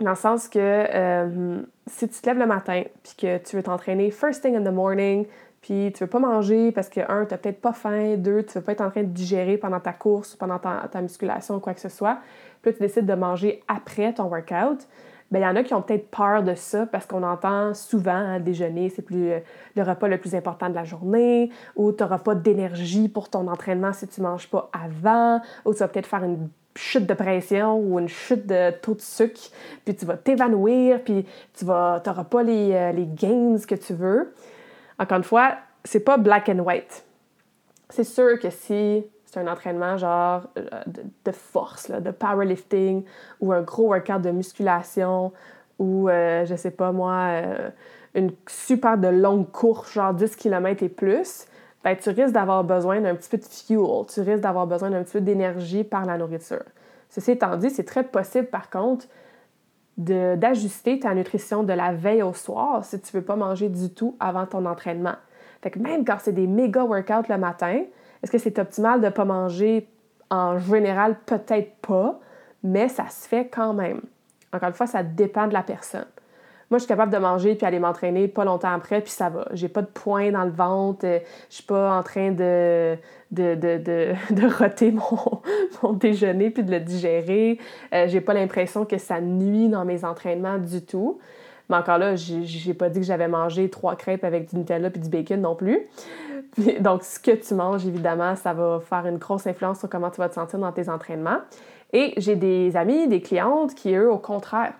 [0.00, 3.62] Dans le sens que euh, si tu te lèves le matin puis que tu veux
[3.62, 5.24] t'entraîner first thing in the morning,
[5.62, 8.64] puis tu veux pas manger parce que, un, tu peut-être pas faim, deux, tu veux
[8.64, 11.74] pas être en train de digérer pendant ta course, pendant ta, ta musculation ou quoi
[11.74, 12.18] que ce soit,
[12.60, 14.86] puis là, tu décides de manger après ton workout,
[15.40, 18.40] il y en a qui ont peut-être peur de ça parce qu'on entend souvent hein,
[18.40, 19.38] déjeuner, c'est plus euh,
[19.76, 23.48] le repas le plus important de la journée, ou tu n'auras pas d'énergie pour ton
[23.48, 27.14] entraînement si tu ne manges pas avant, ou tu vas peut-être faire une chute de
[27.14, 29.40] pression ou une chute de taux de sucre,
[29.84, 31.24] puis tu vas t'évanouir, puis
[31.56, 34.34] tu n'auras pas les, euh, les gains que tu veux.
[34.98, 37.04] Encore une fois, c'est pas black and white.
[37.90, 43.04] C'est sûr que si c'est un entraînement genre euh, de, force, de powerlifting
[43.40, 45.32] ou un gros workout de musculation
[45.78, 47.70] ou, euh, je sais pas moi, euh,
[48.14, 51.46] une super de longue course, genre 10 km et plus,
[51.82, 55.02] ben, tu risques d'avoir besoin d'un petit peu de fuel, tu risques d'avoir besoin d'un
[55.02, 56.62] petit peu d'énergie par la nourriture.
[57.10, 59.06] Ceci étant dit, c'est très possible par contre
[59.96, 64.16] d'ajuster ta nutrition de la veille au soir si tu veux pas manger du tout
[64.18, 65.14] avant ton entraînement.
[65.62, 67.84] Fait que même quand c'est des méga workouts le matin,
[68.24, 69.86] est-ce que c'est optimal de ne pas manger?
[70.30, 72.18] En général, peut-être pas,
[72.62, 74.00] mais ça se fait quand même.
[74.50, 76.06] Encore une fois, ça dépend de la personne.
[76.70, 79.46] Moi, je suis capable de manger puis aller m'entraîner pas longtemps après, puis ça va.
[79.52, 81.18] J'ai pas de points dans le ventre, euh,
[81.50, 82.96] je suis pas en train de,
[83.30, 83.76] de, de,
[84.30, 85.42] de, roter mon,
[85.82, 87.58] mon, déjeuner puis de le digérer.
[87.92, 91.18] Euh, j'ai pas l'impression que ça nuit dans mes entraînements du tout.
[91.68, 95.00] Mais encore là, j'ai pas dit que j'avais mangé trois crêpes avec du Nutella puis
[95.00, 95.80] du bacon non plus.
[96.80, 100.18] donc, ce que tu manges, évidemment, ça va faire une grosse influence sur comment tu
[100.18, 101.38] vas te sentir dans tes entraînements.
[101.92, 104.74] Et j'ai des amis, des clientes qui, eux, au contraire,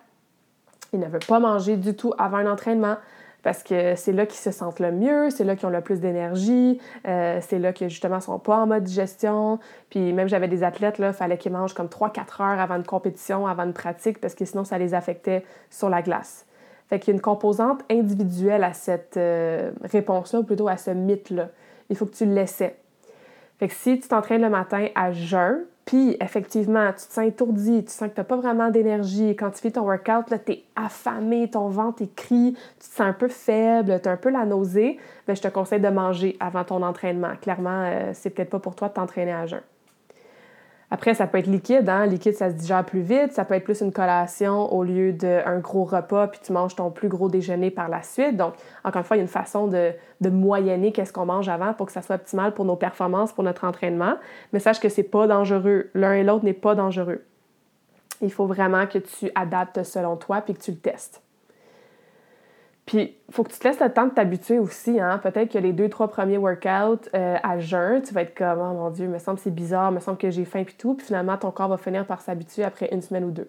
[0.92, 2.96] ils ne veulent pas manger du tout avant un entraînement
[3.44, 6.00] parce que c'est là qu'ils se sentent le mieux, c'est là qu'ils ont le plus
[6.00, 9.60] d'énergie, euh, c'est là que justement ils sont pas en mode digestion.
[9.90, 13.46] Puis même j'avais des athlètes, là, fallait qu'ils mangent comme 3-4 heures avant une compétition,
[13.46, 16.46] avant une pratique, parce que sinon ça les affectait sur la glace.
[16.88, 20.90] Fait qu'il y a une composante individuelle à cette euh, réponse-là, ou plutôt à ce
[20.90, 21.48] mythe-là.
[21.90, 22.76] Il faut que tu l'essaies.
[23.58, 27.84] Fait que si tu t'entraînes le matin à jeun, puis effectivement, tu te sens étourdi,
[27.84, 30.64] tu sens que tu n'as pas vraiment d'énergie, quand tu fais ton workout, tu es
[30.76, 34.46] affamé, ton ventre est tu te sens un peu faible, tu as un peu la
[34.46, 37.32] nausée, bien, je te conseille de manger avant ton entraînement.
[37.40, 39.60] Clairement, euh, c'est peut-être pas pour toi de t'entraîner à jeun.
[40.94, 42.06] Après, ça peut être liquide, hein?
[42.06, 43.32] Liquide, ça se digère plus vite.
[43.32, 46.92] Ça peut être plus une collation au lieu d'un gros repas, puis tu manges ton
[46.92, 48.36] plus gros déjeuner par la suite.
[48.36, 48.54] Donc,
[48.84, 51.74] encore une fois, il y a une façon de, de moyenner qu'est-ce qu'on mange avant
[51.74, 54.14] pour que ça soit optimal pour nos performances, pour notre entraînement.
[54.52, 55.90] Mais sache que c'est pas dangereux.
[55.94, 57.24] L'un et l'autre n'est pas dangereux.
[58.20, 61.23] Il faut vraiment que tu adaptes selon toi puis que tu le testes.
[62.86, 65.00] Puis, il faut que tu te laisses le temps de t'habituer aussi.
[65.00, 65.18] Hein?
[65.18, 68.74] Peut-être que les deux, trois premiers workouts euh, à jeun, tu vas être comme Oh
[68.74, 70.94] mon Dieu, me semble c'est bizarre, me semble que j'ai faim puis tout.
[70.94, 73.48] Puis finalement, ton corps va finir par s'habituer après une semaine ou deux.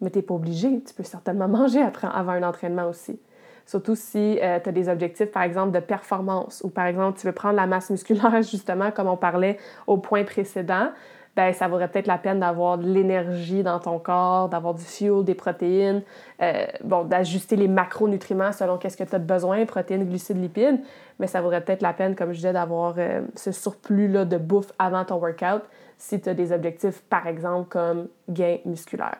[0.00, 0.82] Mais tu n'es pas obligé.
[0.82, 3.20] Tu peux certainement manger après, avant un entraînement aussi.
[3.66, 7.26] Surtout si euh, tu as des objectifs, par exemple, de performance ou par exemple, tu
[7.26, 10.90] veux prendre la masse musculaire, justement, comme on parlait au point précédent
[11.36, 15.22] ben ça vaudrait peut-être la peine d'avoir de l'énergie dans ton corps, d'avoir du fuel,
[15.22, 16.02] des protéines,
[16.40, 20.80] euh, bon, d'ajuster les macronutriments selon qu'est-ce que tu as besoin, protéines, glucides, lipides,
[21.18, 24.72] mais ça vaudrait peut-être la peine, comme je disais, d'avoir euh, ce surplus-là de bouffe
[24.78, 25.62] avant ton workout
[25.98, 29.18] si tu as des objectifs, par exemple, comme gain musculaire.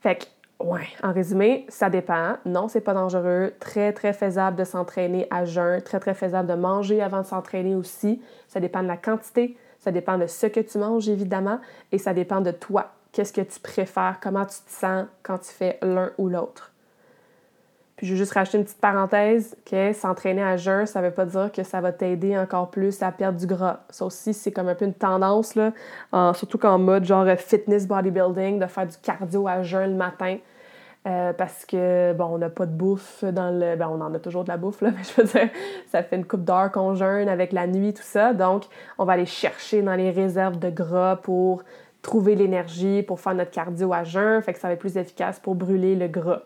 [0.00, 0.24] Fait que
[0.60, 2.36] Ouais, en résumé, ça dépend.
[2.44, 3.52] Non, c'est pas dangereux.
[3.60, 5.80] Très, très faisable de s'entraîner à jeun.
[5.82, 8.20] Très, très faisable de manger avant de s'entraîner aussi.
[8.48, 9.56] Ça dépend de la quantité.
[9.78, 11.60] Ça dépend de ce que tu manges, évidemment.
[11.92, 12.92] Et ça dépend de toi.
[13.12, 14.18] Qu'est-ce que tu préfères?
[14.22, 16.72] Comment tu te sens quand tu fais l'un ou l'autre?
[17.96, 21.24] Puis je vais juste rajouter une petite parenthèse, que s'entraîner à jeun, ça veut pas
[21.24, 23.80] dire que ça va t'aider encore plus à perdre du gras.
[23.90, 25.72] Ça aussi, c'est comme un peu une tendance, là,
[26.34, 30.38] surtout qu'en mode genre fitness bodybuilding, de faire du cardio à jeun le matin.
[31.08, 33.76] Euh, parce que, bon, on n'a pas de bouffe dans le...
[33.76, 35.48] Ben, on en a toujours de la bouffe, là, mais je veux dire,
[35.90, 38.34] ça fait une coupe d'heure qu'on jeûne avec la nuit, tout ça.
[38.34, 38.64] Donc,
[38.98, 41.62] on va aller chercher dans les réserves de gras pour
[42.02, 44.42] trouver l'énergie, pour faire notre cardio à jeun.
[44.42, 46.42] Fait que ça va être plus efficace pour brûler le gras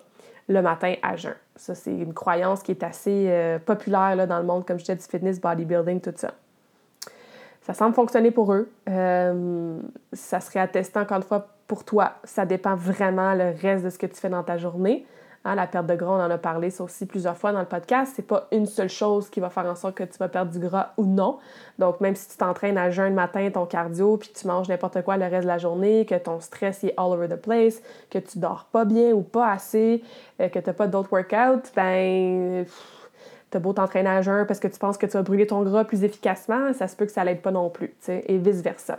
[0.48, 1.34] le matin à jeun.
[1.56, 4.84] Ça, c'est une croyance qui est assez euh, populaire là, dans le monde, comme je
[4.84, 6.32] disais, du fitness, bodybuilding, tout ça.
[7.62, 8.70] Ça semble fonctionner pour eux.
[8.88, 9.78] Euh,
[10.12, 12.16] ça serait attesté encore une fois pour toi.
[12.24, 15.06] Ça dépend vraiment le reste de ce que tu fais dans ta journée.
[15.46, 17.66] Hein, la perte de gras, on en a parlé ça aussi plusieurs fois dans le
[17.66, 18.12] podcast.
[18.14, 20.58] C'est pas une seule chose qui va faire en sorte que tu vas perdre du
[20.58, 21.38] gras ou non.
[21.78, 25.00] Donc, même si tu t'entraînes à jeun le matin, ton cardio, puis tu manges n'importe
[25.00, 27.80] quoi le reste de la journée, que ton stress est all over the place,
[28.10, 30.04] que tu dors pas bien ou pas assez,
[30.42, 32.66] euh, que tu n'as pas d'autres workouts, ben.
[33.48, 35.84] T'as beau t'entraîner à jeun parce que tu penses que tu vas brûler ton gras
[35.84, 38.98] plus efficacement, ça se peut que ça l'aide pas non plus, et vice-versa.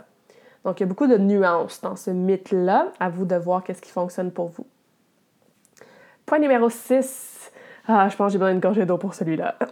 [0.64, 2.92] Donc, il y a beaucoup de nuances dans ce mythe-là.
[2.98, 4.66] À vous de voir qu'est-ce qui fonctionne pour vous.
[6.26, 7.52] Point numéro 6.
[7.86, 9.56] Ah, je pense que j'ai besoin d'une gorgée d'eau pour celui-là.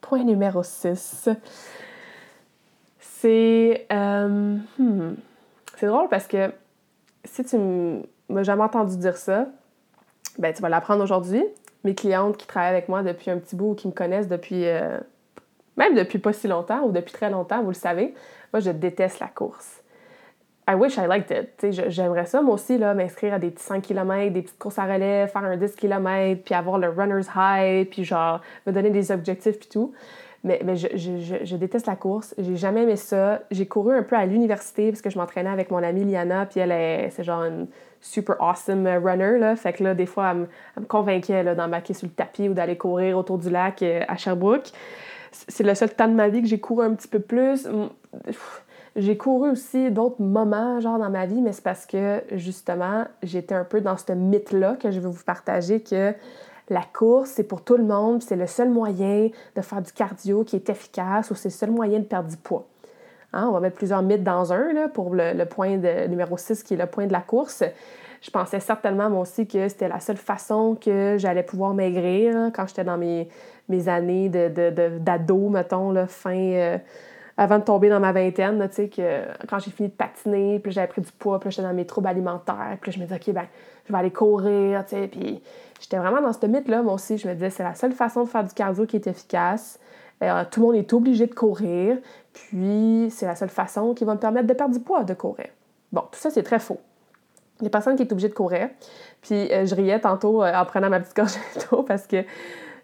[0.00, 1.28] Point numéro 6.
[2.98, 3.86] C'est.
[3.92, 5.14] Euh, hmm,
[5.76, 6.52] c'est drôle parce que
[7.24, 7.56] si tu
[8.28, 9.46] m'as jamais entendu dire ça,
[10.38, 11.44] ben tu vas l'apprendre aujourd'hui.
[11.84, 14.66] Mes clientes qui travaillent avec moi depuis un petit bout ou qui me connaissent depuis.
[14.66, 14.98] Euh,
[15.76, 18.14] même depuis pas si longtemps ou depuis très longtemps, vous le savez,
[18.52, 19.82] moi je déteste la course.
[20.68, 21.90] I wish I liked it.
[21.90, 25.28] J'aimerais ça, moi aussi, m'inscrire à des petits 5 km, des petites courses à relais,
[25.28, 29.60] faire un 10 km, puis avoir le runner's high, puis genre me donner des objectifs,
[29.60, 29.92] puis tout.
[30.46, 32.32] Mais, mais je, je, je, déteste la course.
[32.38, 33.40] J'ai jamais aimé ça.
[33.50, 36.60] J'ai couru un peu à l'université parce que je m'entraînais avec mon amie Liana, puis
[36.60, 37.66] elle, est, c'est genre une
[38.00, 39.38] super awesome runner.
[39.38, 39.56] Là.
[39.56, 42.76] Fait que là, des fois, elle me, convainquait là, d'embarquer sur le tapis ou d'aller
[42.76, 44.70] courir autour du lac euh, à Sherbrooke.
[45.32, 47.66] C'est le seul temps de ma vie que j'ai couru un petit peu plus.
[48.94, 53.54] J'ai couru aussi d'autres moments, genre dans ma vie, mais c'est parce que justement, j'étais
[53.54, 56.14] un peu dans ce mythe-là que je veux vous partager que
[56.68, 60.44] la course, c'est pour tout le monde, c'est le seul moyen de faire du cardio
[60.44, 62.66] qui est efficace ou c'est le seul moyen de perdre du poids.
[63.32, 66.62] Hein, on va mettre plusieurs mythes dans un là, pour le, point de, numéro 6
[66.62, 67.62] qui est le point de la course.
[68.22, 72.50] Je pensais certainement moi aussi que c'était la seule façon que j'allais pouvoir maigrir hein,
[72.54, 73.28] quand j'étais dans mes,
[73.88, 76.34] années d'ado, de, mettons, là, fin.
[76.34, 76.78] Euh,
[77.38, 80.86] avant de tomber dans ma vingtaine, sais, que quand j'ai fini de patiner, puis j'avais
[80.86, 83.46] pris du poids, puis j'étais dans mes troubles alimentaires, puis je me disais, OK, ben,
[83.86, 85.40] je vais aller courir, tu sais, puis
[85.80, 87.18] j'étais vraiment dans ce mythe-là, moi aussi.
[87.18, 89.78] Je me disais, c'est la seule façon de faire du cardio qui est efficace.
[90.22, 91.98] Euh, tout le monde est obligé de courir,
[92.32, 95.48] puis c'est la seule façon qui va me permettre de perdre du poids, de courir.
[95.92, 96.80] Bon, tout ça, c'est très faux.
[97.60, 98.68] Il y a personne qui est obligé de courir.
[99.22, 101.40] Puis euh, je riais tantôt euh, en prenant ma petite gorgée
[101.86, 102.24] parce que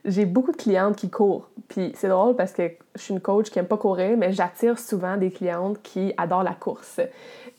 [0.05, 1.49] j'ai beaucoup de clientes qui courent.
[1.69, 4.79] Puis c'est drôle parce que je suis une coach qui aime pas courir, mais j'attire
[4.79, 7.01] souvent des clientes qui adorent la course.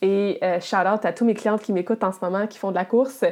[0.03, 2.71] Et euh, shout out à tous mes clientes qui m'écoutent en ce moment, qui font
[2.71, 3.23] de la course.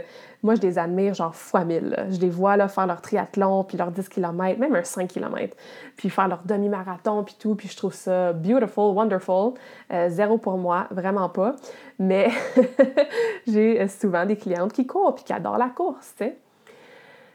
[0.42, 1.94] Moi, je les admire genre fois mille.
[2.10, 5.58] Je les vois là, faire leur triathlon, puis leur 10 km, même un 5 km,
[5.98, 7.56] puis faire leur demi-marathon, puis tout.
[7.56, 9.56] Puis je trouve ça beautiful, wonderful.
[9.92, 11.58] Euh, zéro pour moi, vraiment pas.
[12.00, 12.30] Mais
[13.48, 16.38] j'ai souvent des clientes qui courent, puis qui adorent la course, tu sais.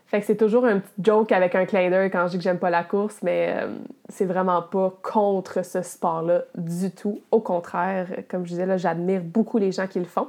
[0.06, 2.60] Fait que c'est toujours un petit joke avec un clin quand je dis que j'aime
[2.60, 3.74] pas la course, mais euh,
[4.08, 7.20] c'est vraiment pas contre ce sport-là du tout.
[7.32, 10.28] Au contraire, comme je disais, là, j'admire beaucoup les gens qui le font.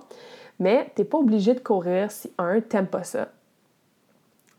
[0.59, 3.27] Mais t'es pas obligé de courir si, un, t'aimes pas ça.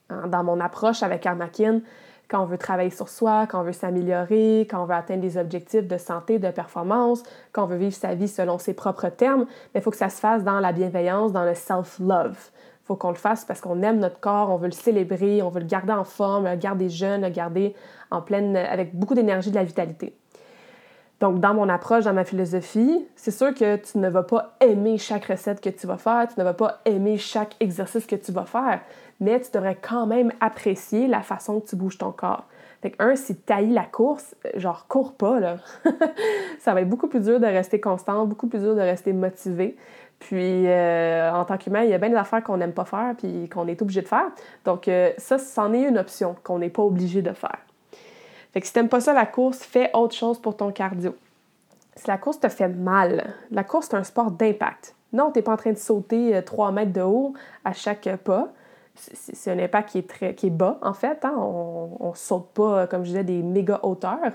[0.09, 1.81] Hein, dans mon approche avec Armakin,
[2.29, 5.37] quand on veut travailler sur soi, quand on veut s'améliorer, quand on veut atteindre des
[5.37, 9.47] objectifs de santé, de performance, quand on veut vivre sa vie selon ses propres termes,
[9.75, 12.51] il faut que ça se fasse dans la bienveillance, dans le self-love
[12.89, 15.61] faut qu'on le fasse parce qu'on aime notre corps, on veut le célébrer, on veut
[15.61, 17.75] le garder en forme, le garder jeune, le garder
[18.11, 20.17] en pleine, avec beaucoup d'énergie, de la vitalité.
[21.21, 24.97] Donc, dans mon approche, dans ma philosophie, c'est sûr que tu ne vas pas aimer
[24.97, 28.33] chaque recette que tu vas faire, tu ne vas pas aimer chaque exercice que tu
[28.33, 28.81] vas faire,
[29.21, 32.47] mais tu devrais quand même apprécier la façon que tu bouges ton corps.
[32.81, 35.57] Fait que, un, si tu la course, genre, cours pas, là.
[36.61, 39.77] ça va être beaucoup plus dur de rester constant, beaucoup plus dur de rester motivé.
[40.19, 43.15] Puis, euh, en tant qu'humain, il y a bien des affaires qu'on n'aime pas faire
[43.17, 44.27] puis qu'on est obligé de faire.
[44.65, 47.59] Donc, euh, ça, c'en est une option qu'on n'est pas obligé de faire.
[48.53, 51.15] Fait que si t'aimes pas ça, la course, fais autre chose pour ton cardio.
[51.95, 54.95] Si la course te fait mal, la course, c'est un sport d'impact.
[55.13, 58.49] Non, tu n'es pas en train de sauter 3 mètres de haut à chaque pas.
[58.95, 61.25] C'est un impact qui est, très, qui est bas, en fait.
[61.25, 61.35] Hein.
[61.39, 64.33] On ne saute pas, comme je disais, des méga hauteurs,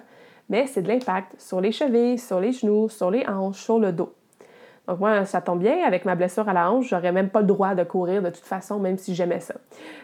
[0.49, 3.91] mais c'est de l'impact sur les chevilles, sur les genoux, sur les hanches, sur le
[3.91, 4.13] dos.
[4.87, 7.47] Donc moi, ça tombe bien, avec ma blessure à la hanche, j'aurais même pas le
[7.47, 9.55] droit de courir de toute façon, même si j'aimais ça.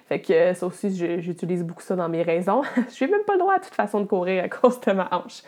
[0.08, 2.62] Fait que euh, ça aussi, j'utilise beaucoup ça dans mes raisons.
[2.96, 5.10] Je n'ai même pas le droit de toute façon de courir à cause de ma
[5.12, 5.44] hanche.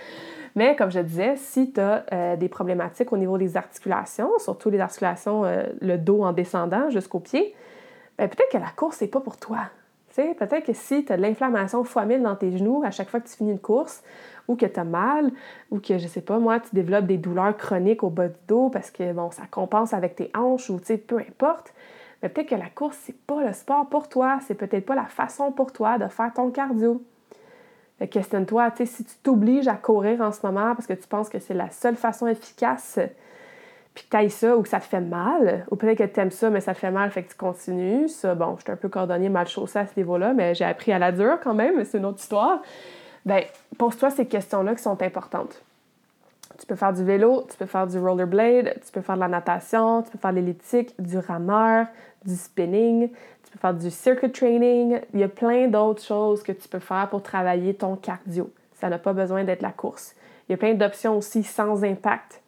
[0.55, 4.69] Mais comme je disais, si tu as euh, des problématiques au niveau des articulations, surtout
[4.69, 7.55] les articulations, euh, le dos en descendant jusqu'au pied,
[8.17, 9.59] ben, peut-être que la course, n'est pas pour toi.
[10.13, 13.21] Peut-être que si tu as de l'inflammation fois mille dans tes genoux à chaque fois
[13.21, 14.03] que tu finis une course,
[14.47, 15.31] ou que tu as mal,
[15.69, 18.69] ou que, je sais pas, moi, tu développes des douleurs chroniques au bas du dos
[18.69, 21.73] parce que, bon, ça compense avec tes hanches ou, tu sais, peu importe.
[22.21, 25.05] Mais peut-être que la course, c'est pas le sport pour toi, c'est peut-être pas la
[25.05, 27.01] façon pour toi de faire ton cardio.
[28.09, 31.29] Questionne-toi, tu sais, si tu t'obliges à courir en ce moment parce que tu penses
[31.29, 32.99] que c'est la seule façon efficace,
[33.93, 36.31] puis que tu ça ou que ça te fait mal, ou peut-être que tu aimes
[36.31, 38.07] ça, mais ça te fait mal, fait que tu continues.
[38.07, 40.91] Ça, bon, je suis un peu cordonnier mal chaussé à ce niveau-là, mais j'ai appris
[40.91, 42.61] à la dure quand même, c'est une autre histoire
[43.25, 43.43] ben
[43.77, 45.61] pose-toi ces questions-là qui sont importantes.
[46.59, 49.27] Tu peux faire du vélo, tu peux faire du rollerblade, tu peux faire de la
[49.27, 51.87] natation, tu peux faire de l'elliptique, du rameur,
[52.25, 54.99] du spinning, tu peux faire du circuit training.
[55.13, 58.51] Il y a plein d'autres choses que tu peux faire pour travailler ton cardio.
[58.73, 60.15] Ça n'a pas besoin d'être la course.
[60.47, 62.41] Il y a plein d'options aussi sans impact.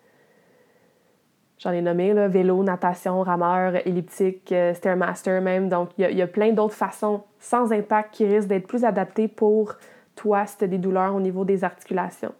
[1.60, 5.70] J'en ai nommé, vélo, natation, rameur, elliptique, euh, stairmaster même.
[5.70, 9.76] Donc, il y a plein d'autres façons sans impact qui risquent d'être plus adaptées pour
[10.16, 12.34] toi si tu as des douleurs au niveau des articulations.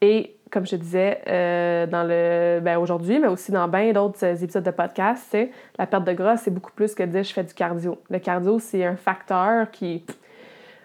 [0.00, 4.64] Et comme je disais euh, dans le ben aujourd'hui, mais aussi dans bien d'autres épisodes
[4.64, 7.44] de podcast, c'est la perte de gras, c'est beaucoup plus que de dire je fais
[7.44, 7.98] du cardio.
[8.08, 10.04] Le cardio, c'est un facteur qui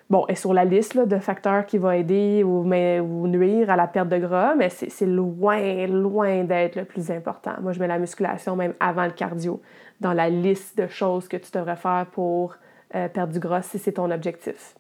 [0.10, 3.76] bon, est sur la liste de facteurs qui va aider ou, mais, ou nuire à
[3.76, 7.54] la perte de gras, mais c'est loin, loin d'être le plus important.
[7.62, 9.62] Moi, je mets la musculation même avant le cardio
[10.02, 12.56] dans la liste de choses que tu devrais faire pour
[12.96, 14.76] euh, perdre du gras si c'est ton objectif.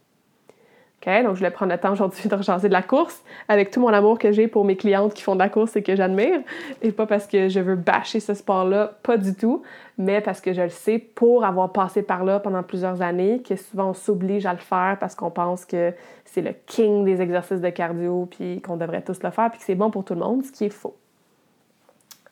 [1.05, 3.89] Donc, je vais prendre le temps aujourd'hui de rejaser de la course avec tout mon
[3.89, 6.39] amour que j'ai pour mes clientes qui font de la course et que j'admire.
[6.81, 9.63] Et pas parce que je veux bâcher ce sport-là, pas du tout,
[9.97, 13.55] mais parce que je le sais pour avoir passé par là pendant plusieurs années, que
[13.55, 15.93] souvent on s'oblige à le faire parce qu'on pense que
[16.25, 19.65] c'est le king des exercices de cardio, puis qu'on devrait tous le faire, puis que
[19.65, 20.95] c'est bon pour tout le monde, ce qui est faux.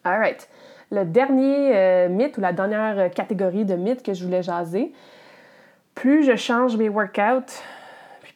[0.03, 0.47] All right.
[0.91, 4.91] Le dernier euh, mythe ou la dernière catégorie de mythes que je voulais jaser,
[5.93, 7.61] plus je change mes workouts,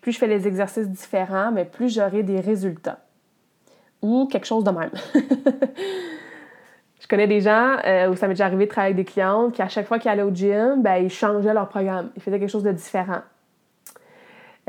[0.06, 3.00] plus je fais les exercices différents, mais plus j'aurai des résultats.
[4.04, 4.92] Ou quelque chose de même.
[7.02, 9.56] je connais des gens euh, où ça m'est déjà arrivé de travailler avec des clientes
[9.56, 12.12] qui, à chaque fois qu'ils allaient au gym, ben, ils changeaient leur programme.
[12.16, 13.22] Ils faisaient quelque chose de différent.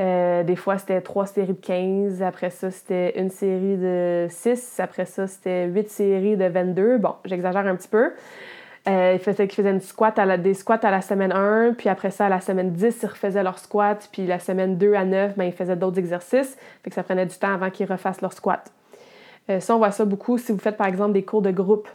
[0.01, 2.23] Euh, des fois, c'était trois séries de 15.
[2.23, 4.79] Après ça, c'était une série de 6.
[4.79, 6.97] Après ça, c'était huit séries de 22.
[6.97, 8.11] Bon, j'exagère un petit peu.
[8.87, 12.09] Euh, ils, faisaient, une squat à la, des squats à la semaine 1, puis après
[12.09, 15.35] ça, à la semaine 10, ils refaisaient leur squat, puis la semaine 2 à 9,
[15.35, 16.57] ben, ils faisaient d'autres exercices.
[16.83, 18.71] Fait que ça prenait du temps avant qu'ils refassent leur squat.
[19.49, 21.89] Euh, ça, on voit ça beaucoup si vous faites, par exemple, des cours de groupe.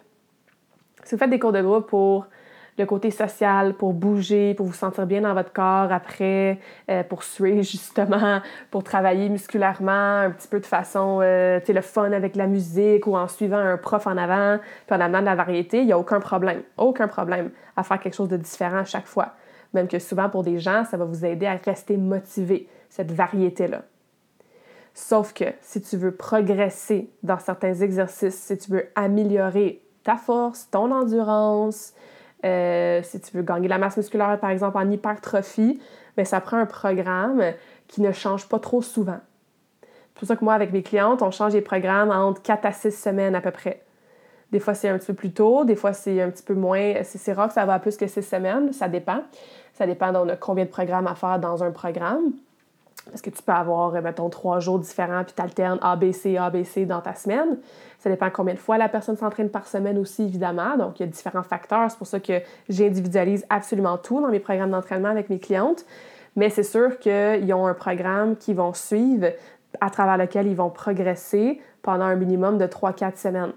[1.04, 2.26] Si vous faites des cours de groupe pour
[2.78, 6.58] le côté social, pour bouger, pour vous sentir bien dans votre corps après,
[6.90, 11.72] euh, pour suer justement, pour travailler musculairement un petit peu de façon, euh, tu sais,
[11.72, 15.20] le fun avec la musique ou en suivant un prof en avant, puis en amenant
[15.20, 18.36] de la variété, il n'y a aucun problème, aucun problème à faire quelque chose de
[18.36, 19.34] différent à chaque fois.
[19.74, 23.82] Même que souvent pour des gens, ça va vous aider à rester motivé, cette variété-là.
[24.94, 30.68] Sauf que si tu veux progresser dans certains exercices, si tu veux améliorer ta force,
[30.70, 31.94] ton endurance,
[32.44, 35.80] euh, si tu veux gagner la masse musculaire, par exemple, en hypertrophie,
[36.16, 37.42] mais ben, ça prend un programme
[37.88, 39.20] qui ne change pas trop souvent.
[39.82, 42.72] C'est pour ça que moi, avec mes clientes, on change les programmes entre 4 à
[42.72, 43.82] 6 semaines à peu près.
[44.50, 46.94] Des fois, c'est un petit peu plus tôt, des fois, c'est un petit peu moins.
[47.04, 49.22] C'est rare que ça va plus que 6 semaines, ça dépend.
[49.72, 52.32] Ça dépend de combien de programmes à faire dans un programme.
[53.06, 57.00] Parce que tu peux avoir, mettons, trois jours différents, puis tu alternes ABC, ABC dans
[57.00, 57.58] ta semaine?
[57.98, 60.76] Ça dépend combien de fois la personne s'entraîne par semaine aussi, évidemment.
[60.76, 61.90] Donc, il y a différents facteurs.
[61.90, 65.84] C'est pour ça que j'individualise absolument tout dans mes programmes d'entraînement avec mes clientes.
[66.36, 69.28] Mais c'est sûr qu'ils ont un programme qu'ils vont suivre
[69.80, 73.52] à travers lequel ils vont progresser pendant un minimum de 3-4 semaines.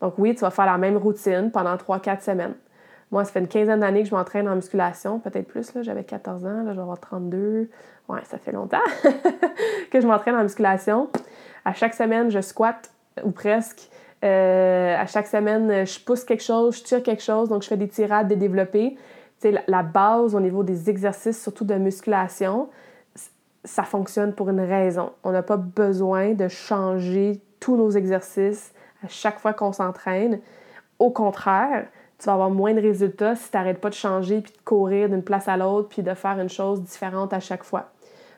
[0.00, 2.54] Donc oui, tu vas faire la même routine pendant 3-4 semaines.
[3.10, 5.72] Moi, ça fait une quinzaine d'années que je m'entraîne en musculation, peut-être plus.
[5.80, 7.68] J'avais 14 ans, là, je vais avoir 32.
[8.08, 8.78] Ouais, ça fait longtemps
[9.90, 11.08] que je m'entraîne en musculation.
[11.64, 12.90] À chaque semaine, je squatte
[13.24, 13.88] ou presque.
[14.24, 17.76] Euh, à chaque semaine, je pousse quelque chose, je tire quelque chose, donc je fais
[17.76, 18.96] des tirades, des développés.
[19.40, 22.68] Tu sais, la base au niveau des exercices, surtout de musculation,
[23.64, 25.12] ça fonctionne pour une raison.
[25.24, 28.72] On n'a pas besoin de changer tous nos exercices
[29.04, 30.40] à chaque fois qu'on s'entraîne.
[30.98, 31.86] Au contraire,
[32.18, 35.08] tu vas avoir moins de résultats si tu n'arrêtes pas de changer, puis de courir
[35.08, 37.90] d'une place à l'autre, puis de faire une chose différente à chaque fois.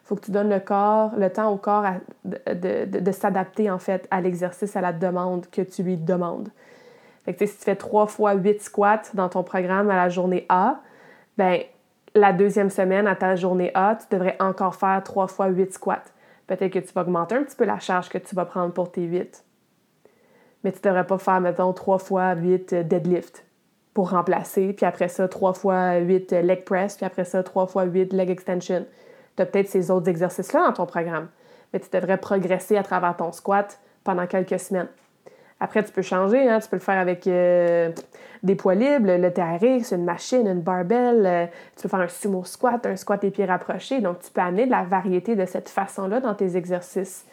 [0.09, 1.85] Faut que tu donnes le corps, le temps au corps
[2.25, 6.49] de, s'adapter en fait à l'exercice, à la demande que tu lui demandes.
[7.27, 10.81] Si tu fais trois fois huit squats dans ton programme à la journée A,
[11.37, 11.61] ben
[12.15, 16.05] la deuxième semaine à ta journée A, tu devrais encore faire trois fois huit squats.
[16.47, 18.91] Peut-être que tu vas augmenter un petit peu la charge que tu vas prendre pour
[18.91, 19.45] tes 8.
[20.65, 23.45] Mais tu ne devrais pas faire, mettons, trois fois 8 deadlift
[23.93, 27.85] pour remplacer, puis après ça, trois fois 8 leg press, puis après ça, trois fois
[27.85, 28.87] 8 leg extension.
[29.39, 31.28] Tu as peut-être ces autres exercices-là dans ton programme,
[31.72, 34.89] mais tu devrais progresser à travers ton squat pendant quelques semaines.
[35.61, 36.59] Après, tu peux changer, hein?
[36.59, 37.93] tu peux le faire avec euh,
[38.43, 42.43] des poids libres, le TRX, une machine, une barbell, euh, tu peux faire un sumo
[42.43, 44.01] squat, un squat et pieds rapprochés.
[44.01, 47.24] Donc, tu peux amener de la variété de cette façon-là dans tes exercices.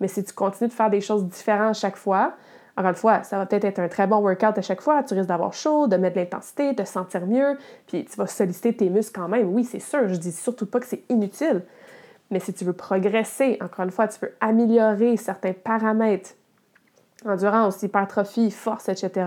[0.00, 2.34] Mais si tu continues de faire des choses différentes chaque fois,
[2.76, 5.02] encore une fois, ça va peut-être être un très bon workout à chaque fois.
[5.04, 7.56] Tu risques d'avoir chaud, de mettre de l'intensité, de sentir mieux,
[7.86, 9.52] puis tu vas solliciter tes muscles quand même.
[9.54, 11.62] Oui, c'est sûr, je dis surtout pas que c'est inutile.
[12.30, 16.30] Mais si tu veux progresser, encore une fois, tu veux améliorer certains paramètres,
[17.24, 19.26] endurance, hypertrophie, force, etc.,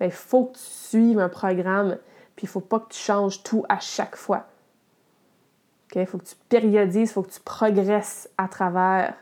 [0.00, 1.98] il faut que tu suives un programme,
[2.36, 4.46] puis il faut pas que tu changes tout à chaque fois.
[5.94, 9.14] Il faut que tu périodises, il faut que tu progresses à travers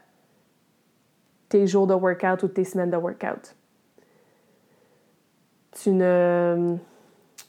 [1.52, 3.54] tes jours de workout ou tes semaines de workout.
[5.72, 6.76] Tu ne.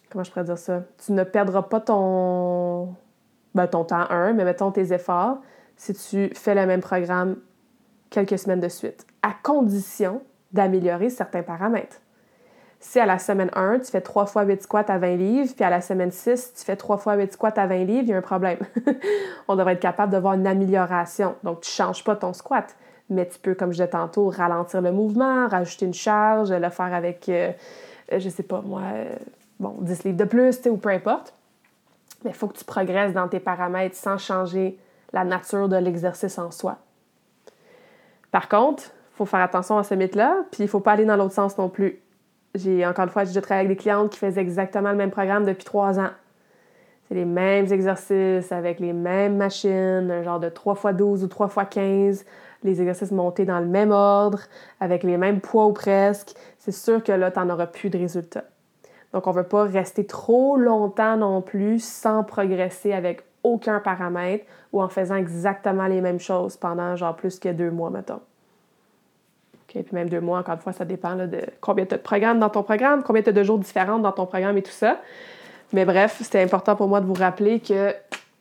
[0.10, 0.84] Comment je pourrais dire ça?
[1.06, 2.94] Tu ne perdras pas ton,
[3.56, 5.38] ben, ton temps, un, mais mettons tes efforts
[5.78, 7.38] si tu fais le même programme
[8.10, 12.02] quelques semaines de suite, à condition d'améliorer certains paramètres.
[12.80, 15.64] Si à la semaine 1, tu fais 3 fois 8 squats à 20 livres, puis
[15.64, 18.14] à la semaine 6, tu fais 3 fois 8 squats à 20 livres, il y
[18.14, 18.60] a un problème.
[19.48, 21.36] On devrait être capable de voir une amélioration.
[21.44, 22.76] Donc, tu ne changes pas ton squat,
[23.10, 26.94] mais tu peux, comme je disais tantôt, ralentir le mouvement, rajouter une charge, le faire
[26.94, 29.16] avec, je euh, je sais pas moi, euh,
[29.60, 31.34] bon, 10 livres de plus, ou peu importe.
[32.24, 34.78] Mais il faut que tu progresses dans tes paramètres sans changer
[35.12, 36.78] la nature de l'exercice en soi.
[38.32, 41.16] Par contre, il faut faire attention à ce mythe-là, puis il faut pas aller dans
[41.16, 42.00] l'autre sens non plus.
[42.56, 45.46] J'ai encore une fois, j'ai déjà avec des clientes qui faisaient exactement le même programme
[45.46, 46.10] depuis trois ans.
[47.08, 51.28] C'est les mêmes exercices avec les mêmes machines, un genre de 3 x 12 ou
[51.28, 52.26] 3 x 15,
[52.64, 54.40] les exercices montés dans le même ordre,
[54.80, 56.34] avec les mêmes poids ou presque.
[56.58, 58.46] C'est sûr que là, tu n'en auras plus de résultats.
[59.14, 64.46] Donc, on ne veut pas rester trop longtemps non plus sans progresser avec aucun paramètre
[64.72, 68.22] ou en faisant exactement les mêmes choses pendant genre plus que deux mois, mettons.
[69.82, 72.40] Puis même deux mois, encore une fois, ça dépend de combien tu as de programmes
[72.40, 75.00] dans ton programme, combien tu as de jours différents dans ton programme et tout ça.
[75.72, 77.94] Mais bref, c'était important pour moi de vous rappeler que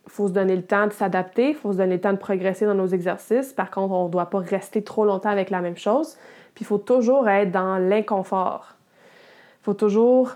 [0.07, 2.67] faut se donner le temps de s'adapter, il faut se donner le temps de progresser
[2.67, 3.53] dans nos exercices.
[3.53, 6.17] Par contre, on ne doit pas rester trop longtemps avec la même chose.
[6.55, 8.75] Puis il faut toujours être dans l'inconfort.
[9.61, 10.33] Il faut toujours,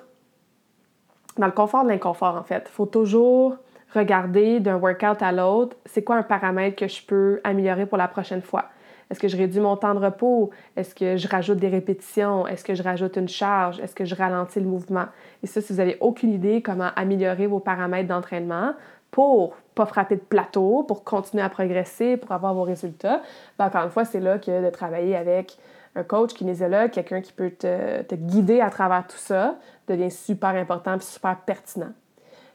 [1.37, 3.57] dans le confort de l'inconfort en fait, il faut toujours
[3.95, 8.09] regarder d'un workout à l'autre, c'est quoi un paramètre que je peux améliorer pour la
[8.09, 8.67] prochaine fois?
[9.11, 10.51] Est-ce que je réduis mon temps de repos?
[10.77, 12.47] Est-ce que je rajoute des répétitions?
[12.47, 13.79] Est-ce que je rajoute une charge?
[13.79, 15.07] Est-ce que je ralentis le mouvement?
[15.45, 18.73] Et ça, si vous n'avez aucune idée comment améliorer vos paramètres d'entraînement
[19.17, 23.23] pour pas frapper de plateau, pour continuer à progresser, pour avoir vos résultats,
[23.59, 25.57] ben encore une fois, c'est là que de travailler avec
[25.95, 29.57] un coach, kinésiologue, quelqu'un qui peut te, guider à travers tout ça,
[29.89, 31.93] devient super important et super pertinent.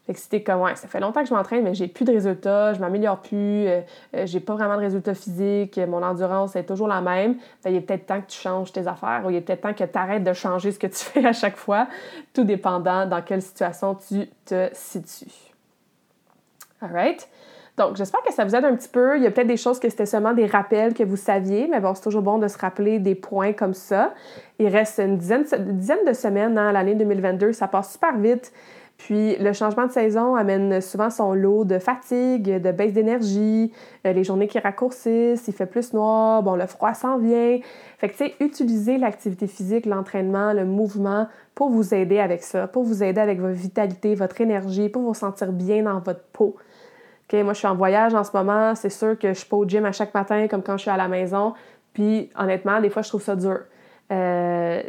[0.05, 2.11] Fait que si comme, ouais, ça fait longtemps que je m'entraîne, mais j'ai plus de
[2.11, 3.81] résultats, je m'améliore plus, euh,
[4.15, 7.77] euh, j'ai pas vraiment de résultats physiques, mon endurance est toujours la même, ben, il
[7.77, 9.97] est peut-être temps que tu changes tes affaires ou il est peut-être temps que tu
[9.97, 11.87] arrêtes de changer ce que tu fais à chaque fois,
[12.35, 15.50] tout dépendant dans quelle situation tu te situes.
[16.81, 17.27] Alright?
[17.77, 19.17] Donc, j'espère que ça vous aide un petit peu.
[19.17, 21.79] Il y a peut-être des choses que c'était seulement des rappels que vous saviez, mais
[21.79, 24.13] bon, c'est toujours bon de se rappeler des points comme ça.
[24.59, 25.45] Il reste une dizaine,
[26.05, 27.53] de semaines dans l'année 2022.
[27.53, 28.51] Ça passe super vite.
[28.97, 33.73] Puis le changement de saison amène souvent son lot de fatigue, de baisse d'énergie,
[34.05, 37.57] euh, les journées qui raccourcissent, il fait plus noir, bon, le froid s'en vient.
[37.97, 42.67] Fait que, tu sais, utilisez l'activité physique, l'entraînement, le mouvement pour vous aider avec ça,
[42.67, 46.57] pour vous aider avec votre vitalité, votre énergie, pour vous sentir bien dans votre peau.
[47.33, 49.65] Moi, je suis en voyage en ce moment, c'est sûr que je suis pas au
[49.65, 51.53] gym à chaque matin comme quand je suis à la maison.
[51.93, 53.59] Puis, honnêtement, des fois, je trouve ça dur.
[54.11, 54.81] Euh,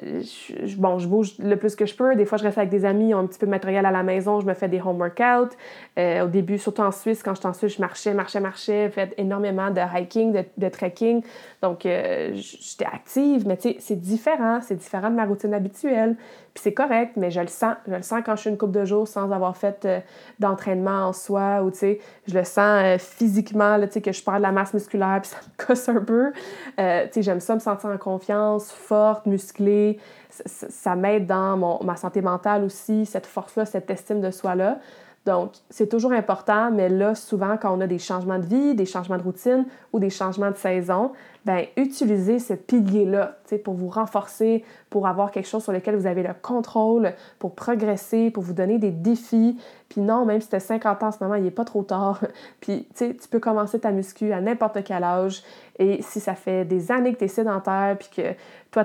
[0.78, 2.16] bon, je bouge le plus que je peux.
[2.16, 3.93] Des fois, je reste avec des amis, ils ont un petit peu de matériel à
[3.93, 5.55] la maison, je me fais des home workouts.
[5.99, 9.14] Euh, au début, surtout en Suisse, quand j'étais en Suisse, je marchais, marchais, marchais, fait
[9.18, 11.22] énormément de hiking, de, de trekking.
[11.62, 14.61] Donc, euh, j'étais active, mais tu sais, c'est différent.
[14.61, 16.16] C'est différent de ma routine habituelle.
[16.55, 17.76] Puis c'est correct, mais je le sens.
[17.86, 20.00] Je le sens quand je suis une coupe de jours sans avoir fait euh,
[20.38, 24.22] d'entraînement en soi ou, tu sais, je le sens euh, physiquement, tu sais, que je
[24.22, 26.32] perds de la masse musculaire puis ça me casse un peu.
[26.32, 26.42] tu
[26.76, 29.98] sais, j'aime ça me sentir en confiance, forte musclée.
[30.30, 34.78] Ça, m'aide dans ma santé mentale aussi, cette force-là, cette estime de soi-là.
[35.24, 38.86] Donc, c'est toujours important, mais là, souvent, quand on a des changements de vie, des
[38.86, 41.12] changements de routine ou des changements de saison,
[41.45, 46.22] ben utilisez ce pilier-là pour vous renforcer, pour avoir quelque chose sur lequel vous avez
[46.22, 49.59] le contrôle, pour progresser, pour vous donner des défis.
[49.88, 51.82] Puis non, même si tu as 50 ans en ce moment, il n'est pas trop
[51.82, 52.20] tard.
[52.61, 55.43] Puis tu peux commencer ta muscu à n'importe quel âge.
[55.78, 58.34] Et si ça fait des années que tu es sédentaire, puis que
[58.70, 58.84] toi,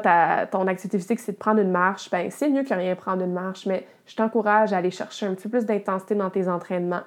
[0.49, 3.33] ton activité physique, c'est de prendre une marche, ben c'est mieux que rien prendre une
[3.33, 3.65] marche.
[3.67, 7.03] Mais je t'encourage à aller chercher un petit peu plus d'intensité dans tes entraînements.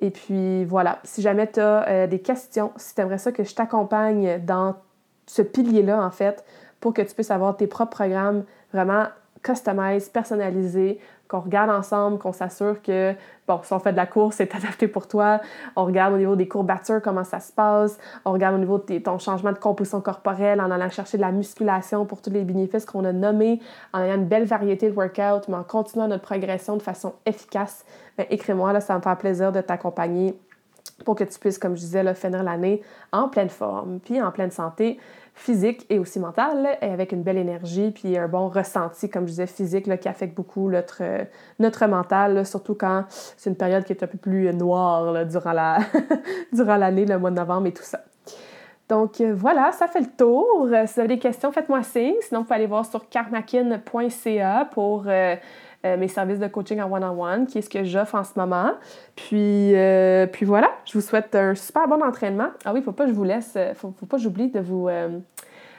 [0.00, 3.44] Et puis voilà, si jamais tu as euh, des questions, si tu aimerais ça que
[3.44, 4.76] je t'accompagne dans
[5.28, 6.44] ce pilier-là, en fait,
[6.80, 9.06] pour que tu puisses avoir tes propres programmes vraiment
[9.42, 10.98] customisés, personnalisés,
[11.28, 13.14] qu'on regarde ensemble, qu'on s'assure que,
[13.46, 15.40] bon, si on fait de la course, c'est adapté pour toi.
[15.76, 17.98] On regarde au niveau des courbatures, comment ça se passe.
[18.24, 21.32] On regarde au niveau de ton changement de composition corporelle, en allant chercher de la
[21.32, 23.60] musculation pour tous les bénéfices qu'on a nommés,
[23.92, 27.84] en ayant une belle variété de workouts, mais en continuant notre progression de façon efficace.
[28.16, 30.38] Ben, écris-moi, là, ça me fait plaisir de t'accompagner
[31.04, 32.82] pour que tu puisses, comme je disais, finir l'année
[33.12, 34.98] en pleine forme, puis en pleine santé
[35.34, 39.30] physique et aussi mentale, et avec une belle énergie, puis un bon ressenti, comme je
[39.30, 41.02] disais, physique, qui affecte beaucoup notre,
[41.60, 45.78] notre mental, surtout quand c'est une période qui est un peu plus noire durant, la
[46.52, 48.00] durant l'année, le mois de novembre et tout ça.
[48.88, 50.68] Donc euh, voilà, ça fait le tour.
[50.86, 52.14] Si vous avez des questions, faites-moi signe.
[52.22, 55.36] Sinon, vous pouvez aller voir sur karmakin.ca pour euh,
[55.86, 58.72] euh, mes services de coaching en one-on-one, qui est ce que j'offre en ce moment.
[59.14, 62.48] Puis, euh, puis voilà, je vous souhaite un super bon entraînement.
[62.64, 64.58] Ah oui, faut pas que je vous laisse, euh, faut, faut pas que j'oublie de
[64.58, 64.88] vous,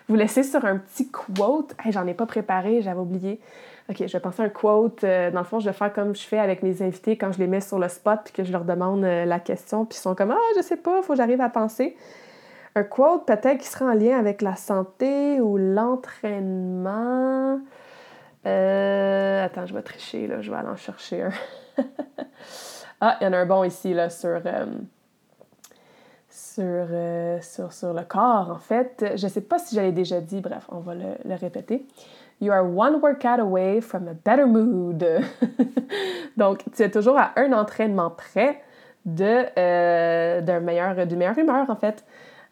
[0.08, 1.76] vous laisser sur un petit quote.
[1.90, 3.42] J'en ai pas préparé, j'avais oublié.
[3.90, 5.02] OK, je vais penser à un quote.
[5.02, 7.48] dans le fond, je vais faire comme je fais avec mes invités quand je les
[7.48, 10.32] mets sur le spot puis que je leur demande la question, puis ils sont comme
[10.32, 11.98] Ah, je sais pas, faut que j'arrive à penser.
[12.76, 17.60] Un quote peut-être qui sera en lien avec la santé ou l'entraînement.
[18.46, 20.42] Euh, attends, je vais tricher, là.
[20.42, 21.32] Je vais aller en chercher un.
[23.02, 24.66] ah, il y en a un bon ici, là, sur, euh,
[26.60, 29.14] euh, sur, sur, le corps, en fait.
[29.16, 31.86] Je ne sais pas si j'avais déjà dit, bref, on va le, le, répéter.
[32.42, 35.06] You are one workout away from a better mood.
[36.38, 38.62] Donc, tu es toujours à un entraînement près
[39.06, 42.06] de, d'un meilleur, d'une meilleure humeur, en fait.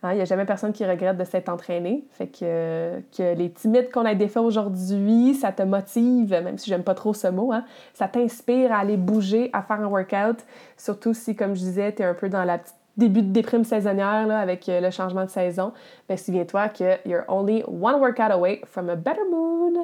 [0.03, 2.05] Hein, il n'y a jamais personne qui regrette de s'être entraîné.
[2.11, 6.83] Fait que, que les timides qu'on a défaits aujourd'hui, ça te motive, même si j'aime
[6.83, 10.45] pas trop ce mot, hein, ça t'inspire à aller bouger, à faire un workout.
[10.77, 12.59] Surtout si, comme je disais, tu es un peu dans la
[12.95, 15.71] début de déprime saisonnière là, avec euh, le changement de saison.
[16.09, 19.77] Mais souviens-toi que you're only one workout away from a better mood.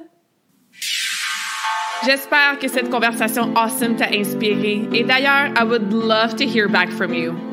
[2.05, 4.88] J'espère que cette conversation awesome t'a inspiré.
[4.91, 7.52] Et d'ailleurs, I would love to hear back from you.